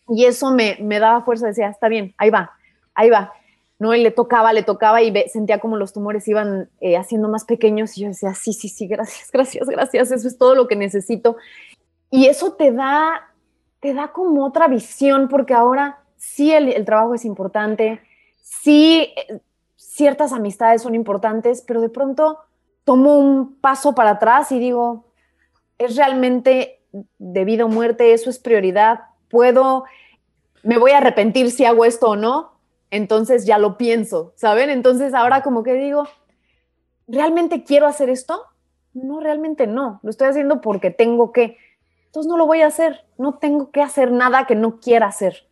Y 0.09 0.25
eso 0.25 0.51
me, 0.51 0.77
me 0.81 0.99
daba 0.99 1.23
fuerza, 1.23 1.47
decía, 1.47 1.69
está 1.69 1.87
bien, 1.87 2.13
ahí 2.17 2.29
va, 2.29 2.51
ahí 2.93 3.09
va. 3.09 3.31
¿no? 3.79 3.95
Y 3.95 4.03
le 4.03 4.11
tocaba, 4.11 4.51
le 4.51 4.63
tocaba 4.63 5.01
y 5.01 5.13
sentía 5.29 5.59
como 5.59 5.77
los 5.77 5.93
tumores 5.93 6.27
iban 6.27 6.69
eh, 6.81 6.97
haciendo 6.97 7.29
más 7.29 7.45
pequeños 7.45 7.97
y 7.97 8.01
yo 8.01 8.09
decía, 8.09 8.33
sí, 8.33 8.51
sí, 8.51 8.67
sí, 8.67 8.85
gracias, 8.85 9.29
gracias, 9.33 9.65
gracias, 9.69 10.11
eso 10.11 10.27
es 10.27 10.37
todo 10.37 10.55
lo 10.55 10.67
que 10.67 10.75
necesito. 10.75 11.37
Y 12.09 12.25
eso 12.25 12.51
te 12.51 12.73
da, 12.73 13.31
te 13.79 13.93
da 13.93 14.09
como 14.09 14.45
otra 14.45 14.67
visión 14.67 15.29
porque 15.29 15.53
ahora 15.53 15.99
sí 16.17 16.51
el, 16.51 16.67
el 16.73 16.83
trabajo 16.83 17.15
es 17.15 17.23
importante, 17.23 18.01
sí, 18.41 19.13
eh, 19.15 19.39
ciertas 19.75 20.33
amistades 20.33 20.81
son 20.81 20.95
importantes, 20.95 21.63
pero 21.65 21.81
de 21.81 21.89
pronto 21.89 22.39
tomo 22.83 23.17
un 23.17 23.55
paso 23.55 23.93
para 23.93 24.11
atrás 24.11 24.51
y 24.51 24.59
digo, 24.59 25.05
¿es 25.77 25.95
realmente 25.95 26.81
de 27.19 27.45
vida 27.45 27.65
o 27.65 27.67
muerte? 27.67 28.13
¿Eso 28.13 28.29
es 28.29 28.39
prioridad? 28.39 29.01
¿Puedo, 29.29 29.85
me 30.63 30.77
voy 30.77 30.91
a 30.91 30.97
arrepentir 30.97 31.51
si 31.51 31.65
hago 31.65 31.85
esto 31.85 32.09
o 32.09 32.15
no? 32.15 32.51
Entonces 32.89 33.45
ya 33.45 33.57
lo 33.57 33.77
pienso, 33.77 34.33
¿saben? 34.35 34.69
Entonces 34.69 35.13
ahora 35.13 35.43
como 35.43 35.63
que 35.63 35.73
digo, 35.73 36.07
¿realmente 37.07 37.63
quiero 37.63 37.87
hacer 37.87 38.09
esto? 38.09 38.43
No, 38.93 39.21
realmente 39.21 39.67
no. 39.67 39.99
Lo 40.03 40.09
estoy 40.09 40.27
haciendo 40.27 40.59
porque 40.59 40.91
tengo 40.91 41.31
que. 41.31 41.57
Entonces 42.07 42.29
no 42.29 42.37
lo 42.37 42.45
voy 42.45 42.61
a 42.61 42.67
hacer. 42.67 43.05
No 43.17 43.35
tengo 43.35 43.71
que 43.71 43.81
hacer 43.81 44.11
nada 44.11 44.45
que 44.45 44.55
no 44.55 44.81
quiera 44.81 45.07
hacer 45.07 45.47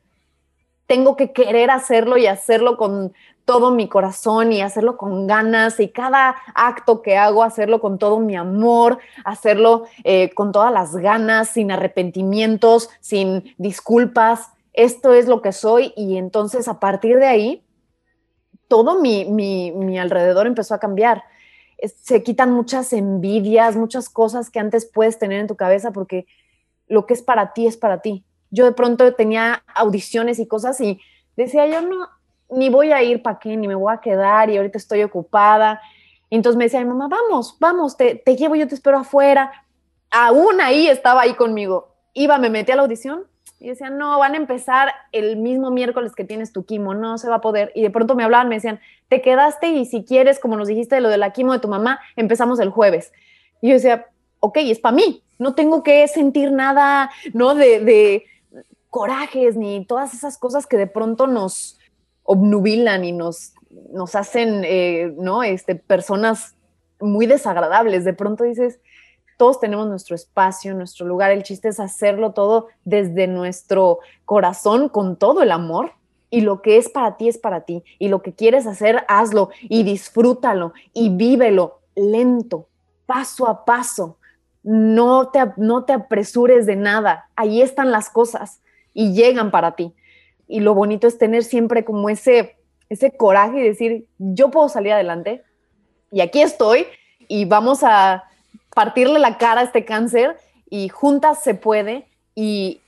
tengo 0.89 1.15
que 1.15 1.33
querer 1.33 1.69
hacerlo 1.69 2.17
y 2.17 2.25
hacerlo 2.25 2.75
con 2.75 3.13
todo 3.45 3.69
mi 3.69 3.87
corazón 3.87 4.51
y 4.51 4.61
hacerlo 4.61 4.97
con 4.97 5.27
ganas 5.27 5.79
y 5.79 5.89
cada 5.89 6.35
acto 6.55 7.03
que 7.03 7.15
hago, 7.15 7.43
hacerlo 7.43 7.79
con 7.79 7.99
todo 7.99 8.19
mi 8.19 8.35
amor, 8.35 8.97
hacerlo 9.23 9.85
eh, 10.03 10.31
con 10.33 10.51
todas 10.51 10.73
las 10.73 10.95
ganas, 10.95 11.49
sin 11.49 11.71
arrepentimientos, 11.71 12.89
sin 13.01 13.53
disculpas. 13.59 14.49
Esto 14.73 15.13
es 15.13 15.27
lo 15.27 15.43
que 15.43 15.51
soy 15.51 15.93
y 15.95 16.17
entonces 16.17 16.67
a 16.67 16.79
partir 16.79 17.19
de 17.19 17.27
ahí, 17.27 17.63
todo 18.67 18.99
mi, 18.99 19.25
mi 19.25 19.99
alrededor 19.99 20.47
empezó 20.47 20.73
a 20.73 20.79
cambiar. 20.79 21.21
Se 22.01 22.23
quitan 22.23 22.51
muchas 22.51 22.93
envidias, 22.93 23.75
muchas 23.75 24.09
cosas 24.09 24.49
que 24.49 24.59
antes 24.59 24.87
puedes 24.87 25.19
tener 25.19 25.39
en 25.39 25.47
tu 25.47 25.55
cabeza 25.55 25.91
porque 25.91 26.25
lo 26.87 27.05
que 27.05 27.13
es 27.13 27.21
para 27.21 27.53
ti 27.53 27.67
es 27.67 27.77
para 27.77 28.01
ti. 28.01 28.25
Yo 28.51 28.65
de 28.65 28.71
pronto 28.71 29.13
tenía 29.13 29.63
audiciones 29.75 30.39
y 30.39 30.47
cosas 30.47 30.79
y 30.81 30.99
decía, 31.35 31.67
yo 31.67 31.81
no, 31.81 32.07
ni 32.49 32.69
voy 32.69 32.91
a 32.91 33.03
ir 33.03 33.21
para 33.21 33.39
qué, 33.39 33.55
ni 33.55 33.67
me 33.67 33.75
voy 33.75 33.93
a 33.93 34.01
quedar 34.01 34.49
y 34.49 34.57
ahorita 34.57 34.77
estoy 34.77 35.03
ocupada. 35.03 35.81
Entonces 36.29 36.57
me 36.57 36.65
decía 36.65 36.81
mi 36.81 36.87
mamá, 36.87 37.07
vamos, 37.07 37.57
vamos, 37.59 37.97
te, 37.97 38.15
te 38.15 38.35
llevo, 38.35 38.55
yo 38.55 38.67
te 38.67 38.75
espero 38.75 38.97
afuera. 38.97 39.51
Aún 40.11 40.61
ahí 40.61 40.87
estaba 40.87 41.21
ahí 41.21 41.33
conmigo. 41.33 41.95
Iba, 42.13 42.37
me 42.37 42.49
metí 42.49 42.71
a 42.71 42.75
la 42.75 42.81
audición 42.81 43.25
y 43.59 43.67
decían, 43.67 43.97
no, 43.97 44.17
van 44.17 44.33
a 44.33 44.37
empezar 44.37 44.93
el 45.11 45.35
mismo 45.37 45.69
miércoles 45.69 46.15
que 46.15 46.23
tienes 46.23 46.53
tu 46.53 46.65
quimo, 46.65 46.93
no 46.93 47.17
se 47.17 47.29
va 47.29 47.35
a 47.35 47.41
poder. 47.41 47.71
Y 47.75 47.81
de 47.81 47.89
pronto 47.89 48.15
me 48.15 48.23
hablaban, 48.23 48.47
me 48.47 48.55
decían, 48.55 48.79
te 49.09 49.21
quedaste 49.21 49.67
y 49.69 49.85
si 49.85 50.03
quieres, 50.05 50.39
como 50.39 50.55
nos 50.55 50.67
dijiste 50.67 50.95
de 50.95 51.01
lo 51.01 51.09
de 51.09 51.17
la 51.17 51.33
quimo 51.33 51.53
de 51.53 51.59
tu 51.59 51.67
mamá, 51.67 51.99
empezamos 52.15 52.59
el 52.59 52.69
jueves. 52.69 53.11
Y 53.61 53.69
yo 53.69 53.73
decía, 53.73 54.07
ok, 54.39 54.57
es 54.61 54.79
para 54.79 54.95
mí, 54.95 55.23
no 55.37 55.55
tengo 55.55 55.83
que 55.83 56.07
sentir 56.07 56.51
nada, 56.51 57.11
¿no? 57.33 57.53
De 57.53 58.25
corajes 58.89 59.55
ni 59.55 59.85
todas 59.85 60.13
esas 60.13 60.37
cosas 60.37 60.65
que 60.65 60.77
de 60.77 60.87
pronto 60.87 61.27
nos, 61.27 61.79
obnubilan 62.31 63.05
y 63.05 63.11
nos, 63.11 63.53
nos 63.91 64.13
hacen, 64.13 64.61
eh, 64.63 65.11
¿no? 65.17 65.41
Este, 65.41 65.73
personas 65.73 66.55
muy 66.99 67.25
desagradables. 67.25 68.05
De 68.05 68.13
pronto 68.13 68.43
dices, 68.43 68.79
todos 69.35 69.59
tenemos 69.59 69.87
nuestro 69.87 70.15
espacio, 70.15 70.75
nuestro 70.75 71.07
lugar. 71.07 71.31
El 71.31 71.41
chiste 71.41 71.69
es 71.69 71.79
hacerlo 71.79 72.33
todo 72.33 72.67
desde 72.85 73.25
nuestro 73.25 73.97
corazón, 74.25 74.89
con 74.89 75.15
todo 75.15 75.41
el 75.41 75.49
amor. 75.49 75.93
Y 76.29 76.41
lo 76.41 76.61
que 76.61 76.77
es 76.77 76.87
para 76.87 77.17
ti 77.17 77.29
es 77.29 77.39
para 77.39 77.61
ti. 77.61 77.83
Y 77.97 78.09
lo 78.09 78.21
que 78.21 78.35
quieres 78.35 78.67
hacer, 78.67 79.05
hazlo 79.07 79.49
y 79.63 79.81
disfrútalo 79.81 80.73
y 80.93 81.09
vívelo 81.09 81.79
lento, 81.95 82.67
paso 83.07 83.47
a 83.47 83.65
paso. 83.65 84.17
No 84.61 85.29
te, 85.29 85.39
no 85.57 85.83
te 85.83 85.93
apresures 85.93 86.67
de 86.67 86.75
nada. 86.75 87.27
Ahí 87.35 87.63
están 87.63 87.89
las 87.89 88.11
cosas 88.11 88.61
y 88.99 89.13
llegan 89.13 89.49
para 89.49 89.77
ti 89.77 89.93
y 90.45 90.59
lo 90.59 90.73
bonito 90.73 91.07
es 91.07 91.17
tener 91.17 91.45
siempre 91.45 91.85
como 91.85 92.09
ese, 92.09 92.57
ese 92.89 93.15
coraje 93.15 93.59
y 93.59 93.63
decir, 93.63 94.07
yo 94.17 94.51
puedo 94.51 94.67
salir 94.67 94.91
adelante 94.91 95.41
y 96.11 96.19
aquí 96.19 96.41
estoy 96.41 96.85
y 97.29 97.45
vamos 97.45 97.79
a 97.83 98.25
partirle 98.75 99.19
la 99.19 99.37
cara 99.37 99.61
a 99.61 99.63
este 99.63 99.85
cáncer 99.85 100.35
y 100.69 100.89
juntas 100.89 101.41
se 101.41 101.53
puede 101.53 102.09
y 102.35 102.81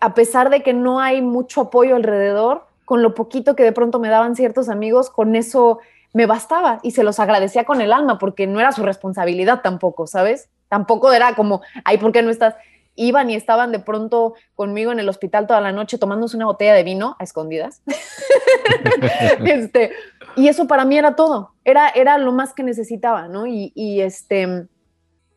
a 0.00 0.12
pesar 0.12 0.50
de 0.50 0.64
que 0.64 0.72
no 0.72 0.98
hay 0.98 1.22
mucho 1.22 1.60
apoyo 1.60 1.94
alrededor, 1.94 2.66
con 2.84 3.02
lo 3.02 3.14
poquito 3.14 3.54
que 3.54 3.62
de 3.62 3.70
pronto 3.70 4.00
me 4.00 4.08
daban 4.08 4.34
ciertos 4.34 4.68
amigos, 4.68 5.08
con 5.08 5.36
eso 5.36 5.78
me 6.14 6.26
bastaba 6.26 6.80
y 6.82 6.90
se 6.90 7.04
los 7.04 7.20
agradecía 7.20 7.62
con 7.62 7.80
el 7.80 7.92
alma 7.92 8.18
porque 8.18 8.48
no 8.48 8.58
era 8.58 8.72
su 8.72 8.82
responsabilidad 8.82 9.60
tampoco, 9.62 10.08
¿sabes? 10.08 10.48
Tampoco 10.68 11.12
era 11.12 11.36
como, 11.36 11.62
ay, 11.84 11.98
¿por 11.98 12.10
qué 12.10 12.22
no 12.22 12.30
estás? 12.30 12.56
Iban 12.98 13.30
y 13.30 13.36
estaban 13.36 13.70
de 13.70 13.78
pronto 13.78 14.34
conmigo 14.54 14.90
en 14.90 14.98
el 14.98 15.08
hospital 15.08 15.46
toda 15.46 15.60
la 15.60 15.72
noche 15.72 15.98
tomándose 15.98 16.36
una 16.36 16.46
botella 16.46 16.74
de 16.74 16.82
vino 16.82 17.16
a 17.18 17.24
escondidas. 17.24 17.80
este, 19.44 19.92
y 20.36 20.48
eso 20.48 20.66
para 20.66 20.84
mí 20.84 20.98
era 20.98 21.14
todo, 21.14 21.52
era, 21.64 21.88
era 21.90 22.18
lo 22.18 22.32
más 22.32 22.52
que 22.52 22.64
necesitaba, 22.64 23.28
¿no? 23.28 23.46
Y, 23.46 23.72
y, 23.74 24.00
este, 24.00 24.66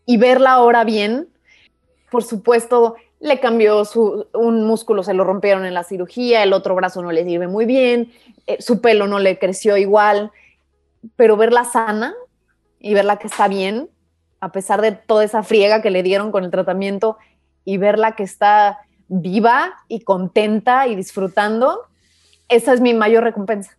y 0.06 0.18
verla 0.18 0.54
ahora 0.54 0.84
bien, 0.84 1.30
por 2.10 2.24
supuesto, 2.24 2.96
le 3.20 3.40
cambió 3.40 3.86
su, 3.86 4.28
un 4.34 4.66
músculo, 4.66 5.04
se 5.04 5.14
lo 5.14 5.24
rompieron 5.24 5.64
en 5.66 5.76
la 5.76 5.84
cirugía, 5.84 6.42
el 6.42 6.54
otro 6.54 6.74
brazo 6.74 7.04
no 7.04 7.12
le 7.12 7.24
sirve 7.24 7.48
muy 7.48 7.66
bien, 7.66 8.12
eh, 8.48 8.58
su 8.60 8.82
pelo 8.82 9.06
no 9.06 9.20
le 9.20 9.38
creció 9.38 9.78
igual, 9.78 10.32
pero 11.16 11.38
verla 11.38 11.64
sana 11.64 12.16
y 12.80 12.96
verla 12.96 13.18
que 13.18 13.28
está 13.28 13.48
bien, 13.48 13.90
a 14.40 14.52
pesar 14.52 14.82
de 14.82 14.92
toda 14.94 15.24
esa 15.24 15.44
friega 15.44 15.84
que 15.84 15.92
le 15.92 16.02
dieron 16.02 16.32
con 16.32 16.44
el 16.44 16.50
tratamiento, 16.50 17.18
y 17.66 17.78
verla 17.78 18.16
que 18.16 18.24
está 18.24 18.80
viva 19.08 19.74
y 19.88 20.02
contenta 20.02 20.88
y 20.88 20.96
disfrutando, 20.96 21.82
esa 22.48 22.74
es 22.74 22.82
mi 22.82 22.94
mayor 22.94 23.24
recompensa. 23.24 23.78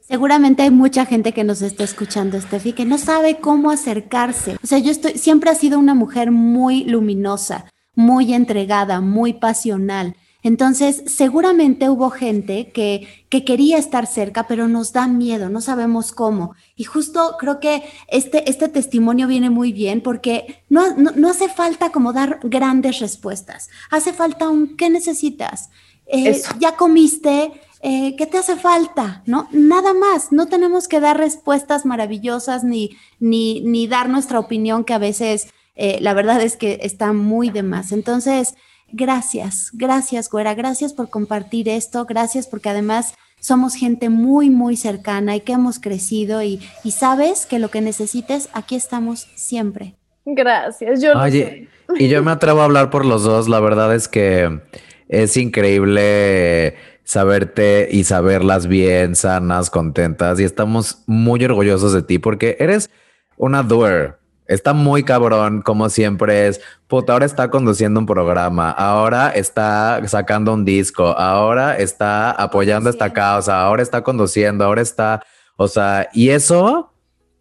Seguramente 0.00 0.62
hay 0.62 0.70
mucha 0.70 1.04
gente 1.04 1.32
que 1.32 1.42
nos 1.42 1.62
está 1.62 1.82
escuchando, 1.82 2.40
Steffi, 2.40 2.72
que 2.72 2.84
no 2.84 2.96
sabe 2.96 3.38
cómo 3.40 3.70
acercarse. 3.72 4.56
O 4.62 4.66
sea, 4.66 4.78
yo 4.78 4.92
estoy, 4.92 5.18
siempre 5.18 5.50
ha 5.50 5.54
sido 5.56 5.80
una 5.80 5.94
mujer 5.94 6.30
muy 6.30 6.84
luminosa, 6.84 7.64
muy 7.96 8.32
entregada, 8.32 9.00
muy 9.00 9.32
pasional. 9.32 10.14
Entonces, 10.46 11.02
seguramente 11.08 11.90
hubo 11.90 12.08
gente 12.10 12.70
que, 12.70 13.08
que 13.28 13.44
quería 13.44 13.78
estar 13.78 14.06
cerca, 14.06 14.46
pero 14.46 14.68
nos 14.68 14.92
da 14.92 15.08
miedo, 15.08 15.50
no 15.50 15.60
sabemos 15.60 16.12
cómo. 16.12 16.54
Y 16.76 16.84
justo 16.84 17.34
creo 17.36 17.58
que 17.58 17.82
este, 18.06 18.48
este 18.48 18.68
testimonio 18.68 19.26
viene 19.26 19.50
muy 19.50 19.72
bien 19.72 20.02
porque 20.02 20.62
no, 20.68 20.94
no, 20.94 21.28
hace 21.28 21.48
falta 21.48 21.90
como 21.90 22.12
dar 22.12 22.38
grandes 22.44 23.00
respuestas. 23.00 23.70
Hace 23.90 24.12
falta 24.12 24.48
un 24.48 24.76
¿qué 24.76 24.88
necesitas? 24.88 25.70
Eh, 26.06 26.40
¿Ya 26.60 26.76
comiste? 26.76 27.50
Eh, 27.82 28.14
¿Qué 28.14 28.26
te 28.26 28.38
hace 28.38 28.54
falta? 28.54 29.24
¿No? 29.26 29.48
Nada 29.50 29.94
más. 29.94 30.30
No 30.30 30.46
tenemos 30.46 30.86
que 30.86 31.00
dar 31.00 31.18
respuestas 31.18 31.84
maravillosas 31.84 32.62
ni, 32.62 32.96
ni, 33.18 33.62
ni 33.62 33.88
dar 33.88 34.08
nuestra 34.08 34.38
opinión 34.38 34.84
que 34.84 34.94
a 34.94 34.98
veces 34.98 35.48
eh, 35.74 35.98
la 36.00 36.14
verdad 36.14 36.40
es 36.40 36.56
que 36.56 36.78
está 36.82 37.12
muy 37.12 37.50
de 37.50 37.64
más. 37.64 37.90
Entonces, 37.90 38.54
Gracias, 38.92 39.70
gracias, 39.72 40.30
Güera, 40.30 40.54
gracias 40.54 40.92
por 40.92 41.10
compartir 41.10 41.68
esto, 41.68 42.04
gracias 42.04 42.46
porque 42.46 42.68
además 42.68 43.14
somos 43.40 43.74
gente 43.74 44.08
muy, 44.08 44.50
muy 44.50 44.76
cercana 44.76 45.36
y 45.36 45.40
que 45.40 45.52
hemos 45.52 45.78
crecido 45.78 46.42
y, 46.42 46.60
sabes 46.90 47.46
que 47.46 47.58
lo 47.58 47.68
que 47.68 47.80
necesites, 47.80 48.48
aquí 48.52 48.76
estamos 48.76 49.28
siempre. 49.34 49.94
Gracias, 50.24 51.00
yo 51.00 51.12
Oye, 51.18 51.68
y 51.96 52.08
yo 52.08 52.22
me 52.22 52.30
atrevo 52.32 52.60
a 52.60 52.64
hablar 52.64 52.90
por 52.90 53.04
los 53.04 53.22
dos, 53.22 53.48
la 53.48 53.60
verdad 53.60 53.94
es 53.94 54.08
que 54.08 54.60
es 55.08 55.36
increíble 55.36 56.74
saberte 57.04 57.88
y 57.90 58.04
saberlas 58.04 58.66
bien, 58.66 59.14
sanas, 59.14 59.70
contentas 59.70 60.40
y 60.40 60.44
estamos 60.44 61.04
muy 61.06 61.44
orgullosos 61.44 61.92
de 61.92 62.02
ti 62.02 62.18
porque 62.18 62.56
eres 62.58 62.90
una 63.36 63.62
doer, 63.62 64.18
Está 64.48 64.72
muy 64.72 65.02
cabrón, 65.02 65.62
como 65.62 65.88
siempre 65.88 66.48
es. 66.48 66.60
Puta, 66.86 67.12
ahora 67.12 67.26
está 67.26 67.50
conduciendo 67.50 68.00
un 68.00 68.06
programa, 68.06 68.70
ahora 68.70 69.30
está 69.30 70.00
sacando 70.06 70.54
un 70.54 70.64
disco, 70.64 71.06
ahora 71.18 71.76
está 71.78 72.30
apoyando 72.30 72.90
esta 72.90 73.12
causa, 73.12 73.60
ahora 73.62 73.82
está 73.82 74.02
conduciendo, 74.02 74.64
ahora 74.64 74.82
está. 74.82 75.22
O 75.56 75.68
sea, 75.68 76.08
y 76.12 76.30
eso, 76.30 76.92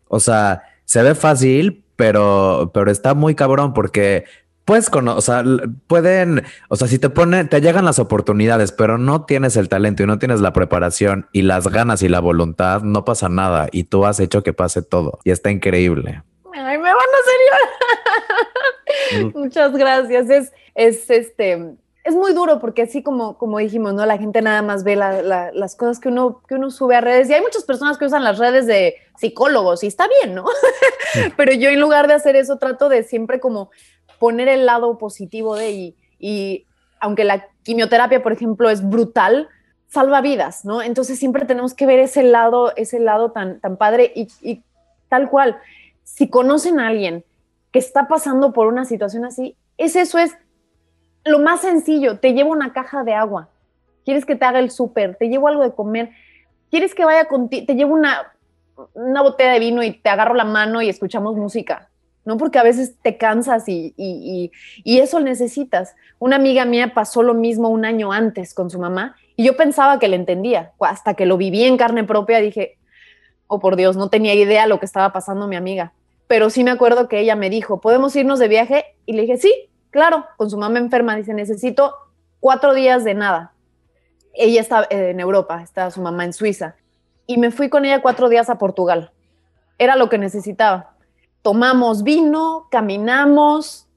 o 0.08 0.20
sea, 0.20 0.64
se 0.86 1.04
ve 1.04 1.16
fácil, 1.16 1.84
pero, 1.96 2.72
pero 2.74 2.92
está 2.92 3.14
muy 3.14 3.36
cabrón 3.36 3.74
porque 3.74 4.26
puedes 4.66 4.90
o 4.92 5.22
sea, 5.22 5.44
pueden, 5.88 6.44
o 6.70 6.76
sea, 6.76 6.88
si 6.88 7.00
te 7.00 7.10
ponen, 7.10 7.48
te 7.48 7.62
llegan 7.62 7.86
las 7.86 8.00
oportunidades, 8.00 8.72
pero 8.72 8.98
no 8.98 9.26
tienes 9.26 9.56
el 9.58 9.70
talento 9.70 10.04
y 10.04 10.08
no 10.08 10.20
tienes 10.20 10.42
la 10.42 10.54
preparación 10.54 11.28
y 11.32 11.44
las 11.44 11.68
ganas 11.68 12.02
y 12.02 12.10
la 12.10 12.20
voluntad, 12.20 12.82
no 12.82 13.06
pasa 13.06 13.30
nada 13.30 13.68
y 13.72 13.86
tú 13.86 14.06
has 14.06 14.20
hecho 14.20 14.44
que 14.44 14.54
pase 14.54 14.82
todo 14.82 15.20
y 15.24 15.32
está 15.32 15.52
increíble. 15.52 16.24
Ay, 16.54 16.78
Muchas 19.34 19.74
gracias. 19.74 20.30
Es, 20.30 20.54
es 20.76 21.10
este, 21.10 21.76
es 22.06 22.16
muy 22.16 22.34
duro 22.34 22.60
porque 22.60 22.84
así 22.84 23.02
como, 23.02 23.36
como 23.38 23.58
dijimos, 23.58 23.96
¿no? 23.96 24.06
La 24.06 24.20
gente 24.20 24.42
nada 24.42 24.62
más 24.62 24.84
ve 24.84 24.96
las 24.96 25.76
cosas 25.76 26.00
que 26.00 26.10
uno, 26.10 26.42
que 26.48 26.54
uno 26.54 26.70
sube 26.70 26.96
a 26.96 27.02
redes 27.02 27.30
y 27.30 27.34
hay 27.34 27.42
muchas 27.42 27.64
personas 27.64 27.98
que 27.98 28.06
usan 28.06 28.24
las 28.24 28.38
redes 28.38 28.68
de 28.68 28.96
psicólogos 29.18 29.84
y 29.84 29.88
está 29.88 30.08
bien, 30.22 30.36
¿no? 30.36 30.46
Pero 31.38 31.54
yo 31.54 31.70
en 31.70 31.80
lugar 31.80 32.08
de 32.08 32.14
hacer 32.14 32.36
eso 32.36 32.58
trato 32.58 32.90
de 32.90 33.02
siempre 33.02 33.40
como 33.40 33.72
poner 34.20 34.48
el 34.48 34.68
lado 34.68 35.00
positivo 35.00 35.56
de 35.56 35.72
y, 35.72 35.96
y 36.20 36.68
aunque 37.00 37.24
la 37.24 37.48
quimioterapia, 37.64 38.22
por 38.22 38.34
ejemplo, 38.34 38.70
es 38.70 38.88
brutal, 38.88 39.50
salva 39.88 40.22
vidas, 40.22 40.64
¿no? 40.64 40.84
Entonces 40.84 41.18
siempre 41.18 41.46
tenemos 41.46 41.74
que 41.74 41.88
ver 41.88 41.98
ese 41.98 42.22
lado, 42.22 42.72
ese 42.76 43.00
lado 43.00 43.32
tan, 43.32 43.60
tan 43.60 43.78
padre 43.78 44.12
y, 44.16 44.28
y 44.44 44.62
tal 45.10 45.28
cual 45.30 45.58
si 46.06 46.30
conocen 46.30 46.80
a 46.80 46.88
alguien 46.88 47.26
que 47.72 47.80
está 47.80 48.08
pasando 48.08 48.54
por 48.54 48.68
una 48.68 48.86
situación 48.86 49.26
así, 49.26 49.58
es 49.78 49.98
eso, 49.98 50.18
es 50.18 50.38
lo 51.26 51.40
más 51.40 51.62
sencillo. 51.62 52.20
Te 52.20 52.34
llevo 52.34 52.52
una 52.52 52.72
caja 52.72 53.04
de 53.04 53.14
agua. 53.14 53.50
¿Quieres 54.06 54.26
que 54.26 54.36
te 54.36 54.46
haga 54.46 54.60
el 54.60 54.72
súper? 54.72 55.16
Te 55.16 55.28
llevo 55.28 55.50
algo 55.50 55.64
de 55.64 55.74
comer. 55.74 56.12
¿Quieres 56.70 56.96
que 56.96 57.04
vaya 57.04 57.26
contigo? 57.26 57.66
Te 57.66 57.76
llevo 57.76 57.94
una, 57.96 58.32
una 58.94 59.22
botella 59.24 59.54
de 59.54 59.60
vino 59.60 59.84
y 59.84 59.92
te 59.92 60.08
agarro 60.10 60.36
la 60.36 60.46
mano 60.46 60.82
y 60.82 60.90
escuchamos 60.90 61.36
música. 61.36 61.90
¿no? 62.24 62.38
Porque 62.38 62.60
a 62.60 62.64
veces 62.64 62.96
te 63.02 63.18
cansas 63.18 63.68
y, 63.68 63.94
y, 63.98 64.52
y, 64.84 65.00
eso 65.00 65.20
necesitas. 65.20 65.96
Una 66.18 66.38
amiga 66.38 66.66
mía 66.66 66.94
pasó 66.94 67.24
lo 67.24 67.34
mismo 67.34 67.70
un 67.70 67.84
año 67.86 68.12
antes 68.12 68.54
con 68.54 68.70
su 68.70 68.80
mamá 68.80 69.16
y 69.36 69.44
yo 69.44 69.58
pensaba 69.58 70.00
que 70.00 70.08
le 70.08 70.16
entendía. 70.16 70.72
Hasta 70.80 71.16
que 71.16 71.26
lo 71.26 71.38
viví 71.38 71.64
en 71.64 71.78
carne 71.78 72.04
propia 72.04 72.40
dije, 72.40 72.78
oh 73.48 73.60
por 73.60 73.76
Dios, 73.76 73.98
no 73.98 74.10
tenía 74.10 74.34
idea 74.34 74.68
lo 74.68 74.80
que 74.80 74.86
estaba 74.86 75.12
pasando 75.14 75.48
mi 75.48 75.56
amiga. 75.56 75.94
Pero 76.28 76.50
sí 76.50 76.64
me 76.64 76.72
acuerdo 76.72 77.08
que 77.08 77.20
ella 77.20 77.36
me 77.36 77.50
dijo, 77.50 77.82
¿podemos 77.82 78.16
irnos 78.16 78.40
de 78.40 78.48
viaje? 78.48 78.86
Y 79.06 79.14
le 79.14 79.22
dije, 79.22 79.38
sí, 79.38 79.70
claro, 79.92 80.26
con 80.38 80.50
su 80.50 80.58
mamá 80.58 80.80
enferma. 80.80 81.16
Dice, 81.16 81.34
necesito 81.34 81.96
cuatro 82.40 82.74
días 82.74 83.04
de 83.04 83.14
nada. 83.14 83.54
Ella 84.34 84.62
está 84.62 84.88
en 84.90 85.20
Europa, 85.20 85.62
está 85.62 85.92
su 85.92 86.02
mamá 86.02 86.26
en 86.26 86.34
Suiza. 86.34 86.76
Y 87.28 87.38
me 87.38 87.52
fui 87.52 87.70
con 87.70 87.86
ella 87.86 88.02
cuatro 88.02 88.28
días 88.30 88.50
a 88.50 88.58
Portugal. 88.58 89.12
Era 89.78 89.96
lo 89.96 90.10
que 90.10 90.18
necesitaba 90.18 90.96
tomamos 91.46 92.02
vino, 92.02 92.66
caminamos, 92.72 93.88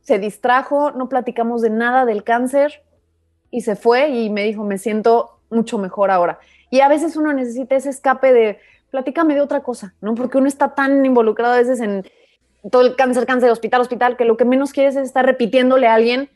se 0.00 0.18
distrajo, 0.18 0.90
no 0.90 1.08
platicamos 1.08 1.62
de 1.62 1.70
nada 1.70 2.04
del 2.04 2.24
cáncer 2.24 2.82
y 3.52 3.60
se 3.60 3.76
fue 3.76 4.08
y 4.08 4.30
me 4.30 4.42
dijo, 4.42 4.64
me 4.64 4.78
siento 4.78 5.38
mucho 5.48 5.78
mejor 5.78 6.10
ahora. 6.10 6.40
Y 6.70 6.80
a 6.80 6.88
veces 6.88 7.14
uno 7.14 7.32
necesita 7.32 7.76
ese 7.76 7.90
escape 7.90 8.32
de, 8.32 8.58
platícame 8.90 9.34
de 9.34 9.40
otra 9.40 9.62
cosa, 9.62 9.94
¿no? 10.00 10.14
Porque 10.14 10.38
uno 10.38 10.48
está 10.48 10.74
tan 10.74 11.04
involucrado 11.04 11.54
a 11.54 11.58
veces 11.58 11.80
en 11.80 12.04
todo 12.70 12.82
el 12.82 12.96
cáncer, 12.96 13.26
cáncer, 13.26 13.50
hospital, 13.50 13.80
hospital, 13.80 14.16
que 14.16 14.24
lo 14.24 14.36
que 14.36 14.44
menos 14.44 14.72
quieres 14.72 14.96
es 14.96 15.04
estar 15.04 15.24
repitiéndole 15.24 15.86
a 15.86 15.94
alguien 15.94 16.30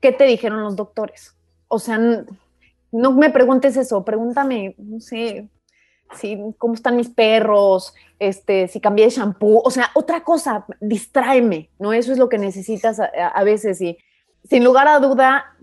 qué 0.00 0.12
te 0.12 0.24
dijeron 0.24 0.62
los 0.62 0.76
doctores. 0.76 1.36
O 1.68 1.78
sea, 1.78 1.98
no 2.92 3.12
me 3.12 3.30
preguntes 3.30 3.76
eso, 3.76 4.04
pregúntame, 4.04 4.74
no 4.78 5.00
sé, 5.00 5.48
si, 6.16 6.38
cómo 6.58 6.74
están 6.74 6.96
mis 6.96 7.08
perros, 7.08 7.94
este, 8.18 8.68
si 8.68 8.80
cambié 8.80 9.04
de 9.04 9.10
shampoo, 9.10 9.62
o 9.64 9.70
sea, 9.70 9.90
otra 9.94 10.22
cosa, 10.22 10.66
distráeme, 10.80 11.70
¿no? 11.78 11.92
Eso 11.92 12.12
es 12.12 12.18
lo 12.18 12.28
que 12.28 12.38
necesitas 12.38 12.98
a, 13.00 13.44
veces 13.44 13.80
y 13.80 13.98
sin 14.48 14.64
lugar 14.64 14.88
a 14.88 14.98
duda, 14.98 15.56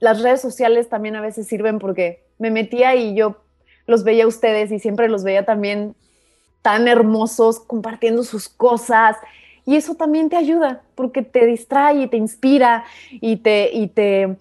las 0.00 0.22
redes 0.22 0.42
sociales 0.42 0.88
también 0.88 1.16
a 1.16 1.22
veces 1.22 1.46
sirven 1.46 1.78
porque 1.78 2.26
me 2.38 2.50
metía 2.50 2.94
y 2.94 3.14
yo 3.14 3.43
los 3.86 4.04
veía 4.04 4.24
a 4.24 4.28
ustedes 4.28 4.72
y 4.72 4.78
siempre 4.78 5.08
los 5.08 5.24
veía 5.24 5.44
también 5.44 5.94
tan 6.62 6.88
hermosos 6.88 7.60
compartiendo 7.60 8.22
sus 8.22 8.48
cosas 8.48 9.16
y 9.66 9.76
eso 9.76 9.94
también 9.94 10.28
te 10.28 10.36
ayuda 10.36 10.82
porque 10.94 11.22
te 11.22 11.46
distrae 11.46 12.02
y 12.02 12.08
te 12.08 12.16
inspira 12.16 12.84
y 13.10 13.36
te, 13.36 13.70
y 13.72 13.88
te, 13.88 14.36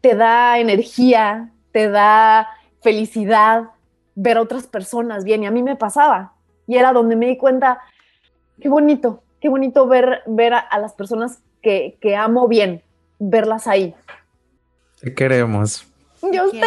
te 0.00 0.14
da 0.14 0.58
energía, 0.58 1.50
te 1.72 1.88
da 1.88 2.48
felicidad 2.82 3.70
ver 4.14 4.38
a 4.38 4.42
otras 4.42 4.66
personas 4.66 5.24
bien 5.24 5.42
y 5.42 5.46
a 5.46 5.50
mí 5.50 5.62
me 5.62 5.76
pasaba 5.76 6.34
y 6.66 6.76
era 6.76 6.92
donde 6.92 7.16
me 7.16 7.26
di 7.26 7.36
cuenta, 7.36 7.80
qué 8.60 8.68
bonito, 8.68 9.22
qué 9.40 9.48
bonito 9.48 9.88
ver, 9.88 10.22
ver 10.26 10.54
a, 10.54 10.78
las 10.78 10.92
personas 10.92 11.40
que, 11.62 11.98
que, 12.00 12.14
amo 12.14 12.46
bien, 12.46 12.82
verlas 13.18 13.66
ahí. 13.66 13.92
Te 15.00 15.12
queremos. 15.12 15.84
Yo 16.22 16.46
usted. 16.46 16.60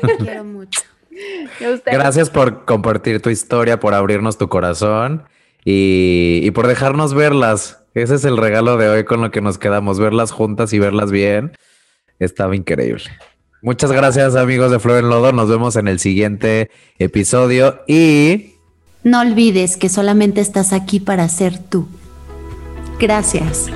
Te 0.00 0.16
quiero 0.16 0.44
mucho. 0.44 0.80
Gracias 1.86 2.30
por 2.30 2.64
compartir 2.64 3.20
tu 3.20 3.30
historia, 3.30 3.80
por 3.80 3.94
abrirnos 3.94 4.38
tu 4.38 4.48
corazón 4.48 5.24
y, 5.64 6.40
y, 6.42 6.50
por 6.50 6.66
dejarnos 6.66 7.14
verlas. 7.14 7.84
Ese 7.94 8.16
es 8.16 8.24
el 8.24 8.36
regalo 8.36 8.76
de 8.76 8.88
hoy 8.88 9.04
con 9.04 9.20
lo 9.20 9.30
que 9.30 9.40
nos 9.40 9.58
quedamos, 9.58 9.98
verlas 9.98 10.32
juntas 10.32 10.72
y 10.72 10.78
verlas 10.78 11.10
bien. 11.10 11.52
Estaba 12.18 12.56
increíble. 12.56 13.04
Muchas 13.64 13.90
gracias 13.92 14.36
amigos 14.36 14.70
de 14.70 14.78
Flor 14.78 14.98
en 14.98 15.08
Lodo. 15.08 15.32
Nos 15.32 15.48
vemos 15.48 15.76
en 15.76 15.88
el 15.88 15.98
siguiente 15.98 16.70
episodio 16.98 17.80
y... 17.86 18.50
No 19.02 19.20
olvides 19.20 19.76
que 19.76 19.88
solamente 19.88 20.42
estás 20.42 20.72
aquí 20.74 21.00
para 21.00 21.28
ser 21.30 21.58
tú. 21.58 21.88
Gracias. 22.98 23.70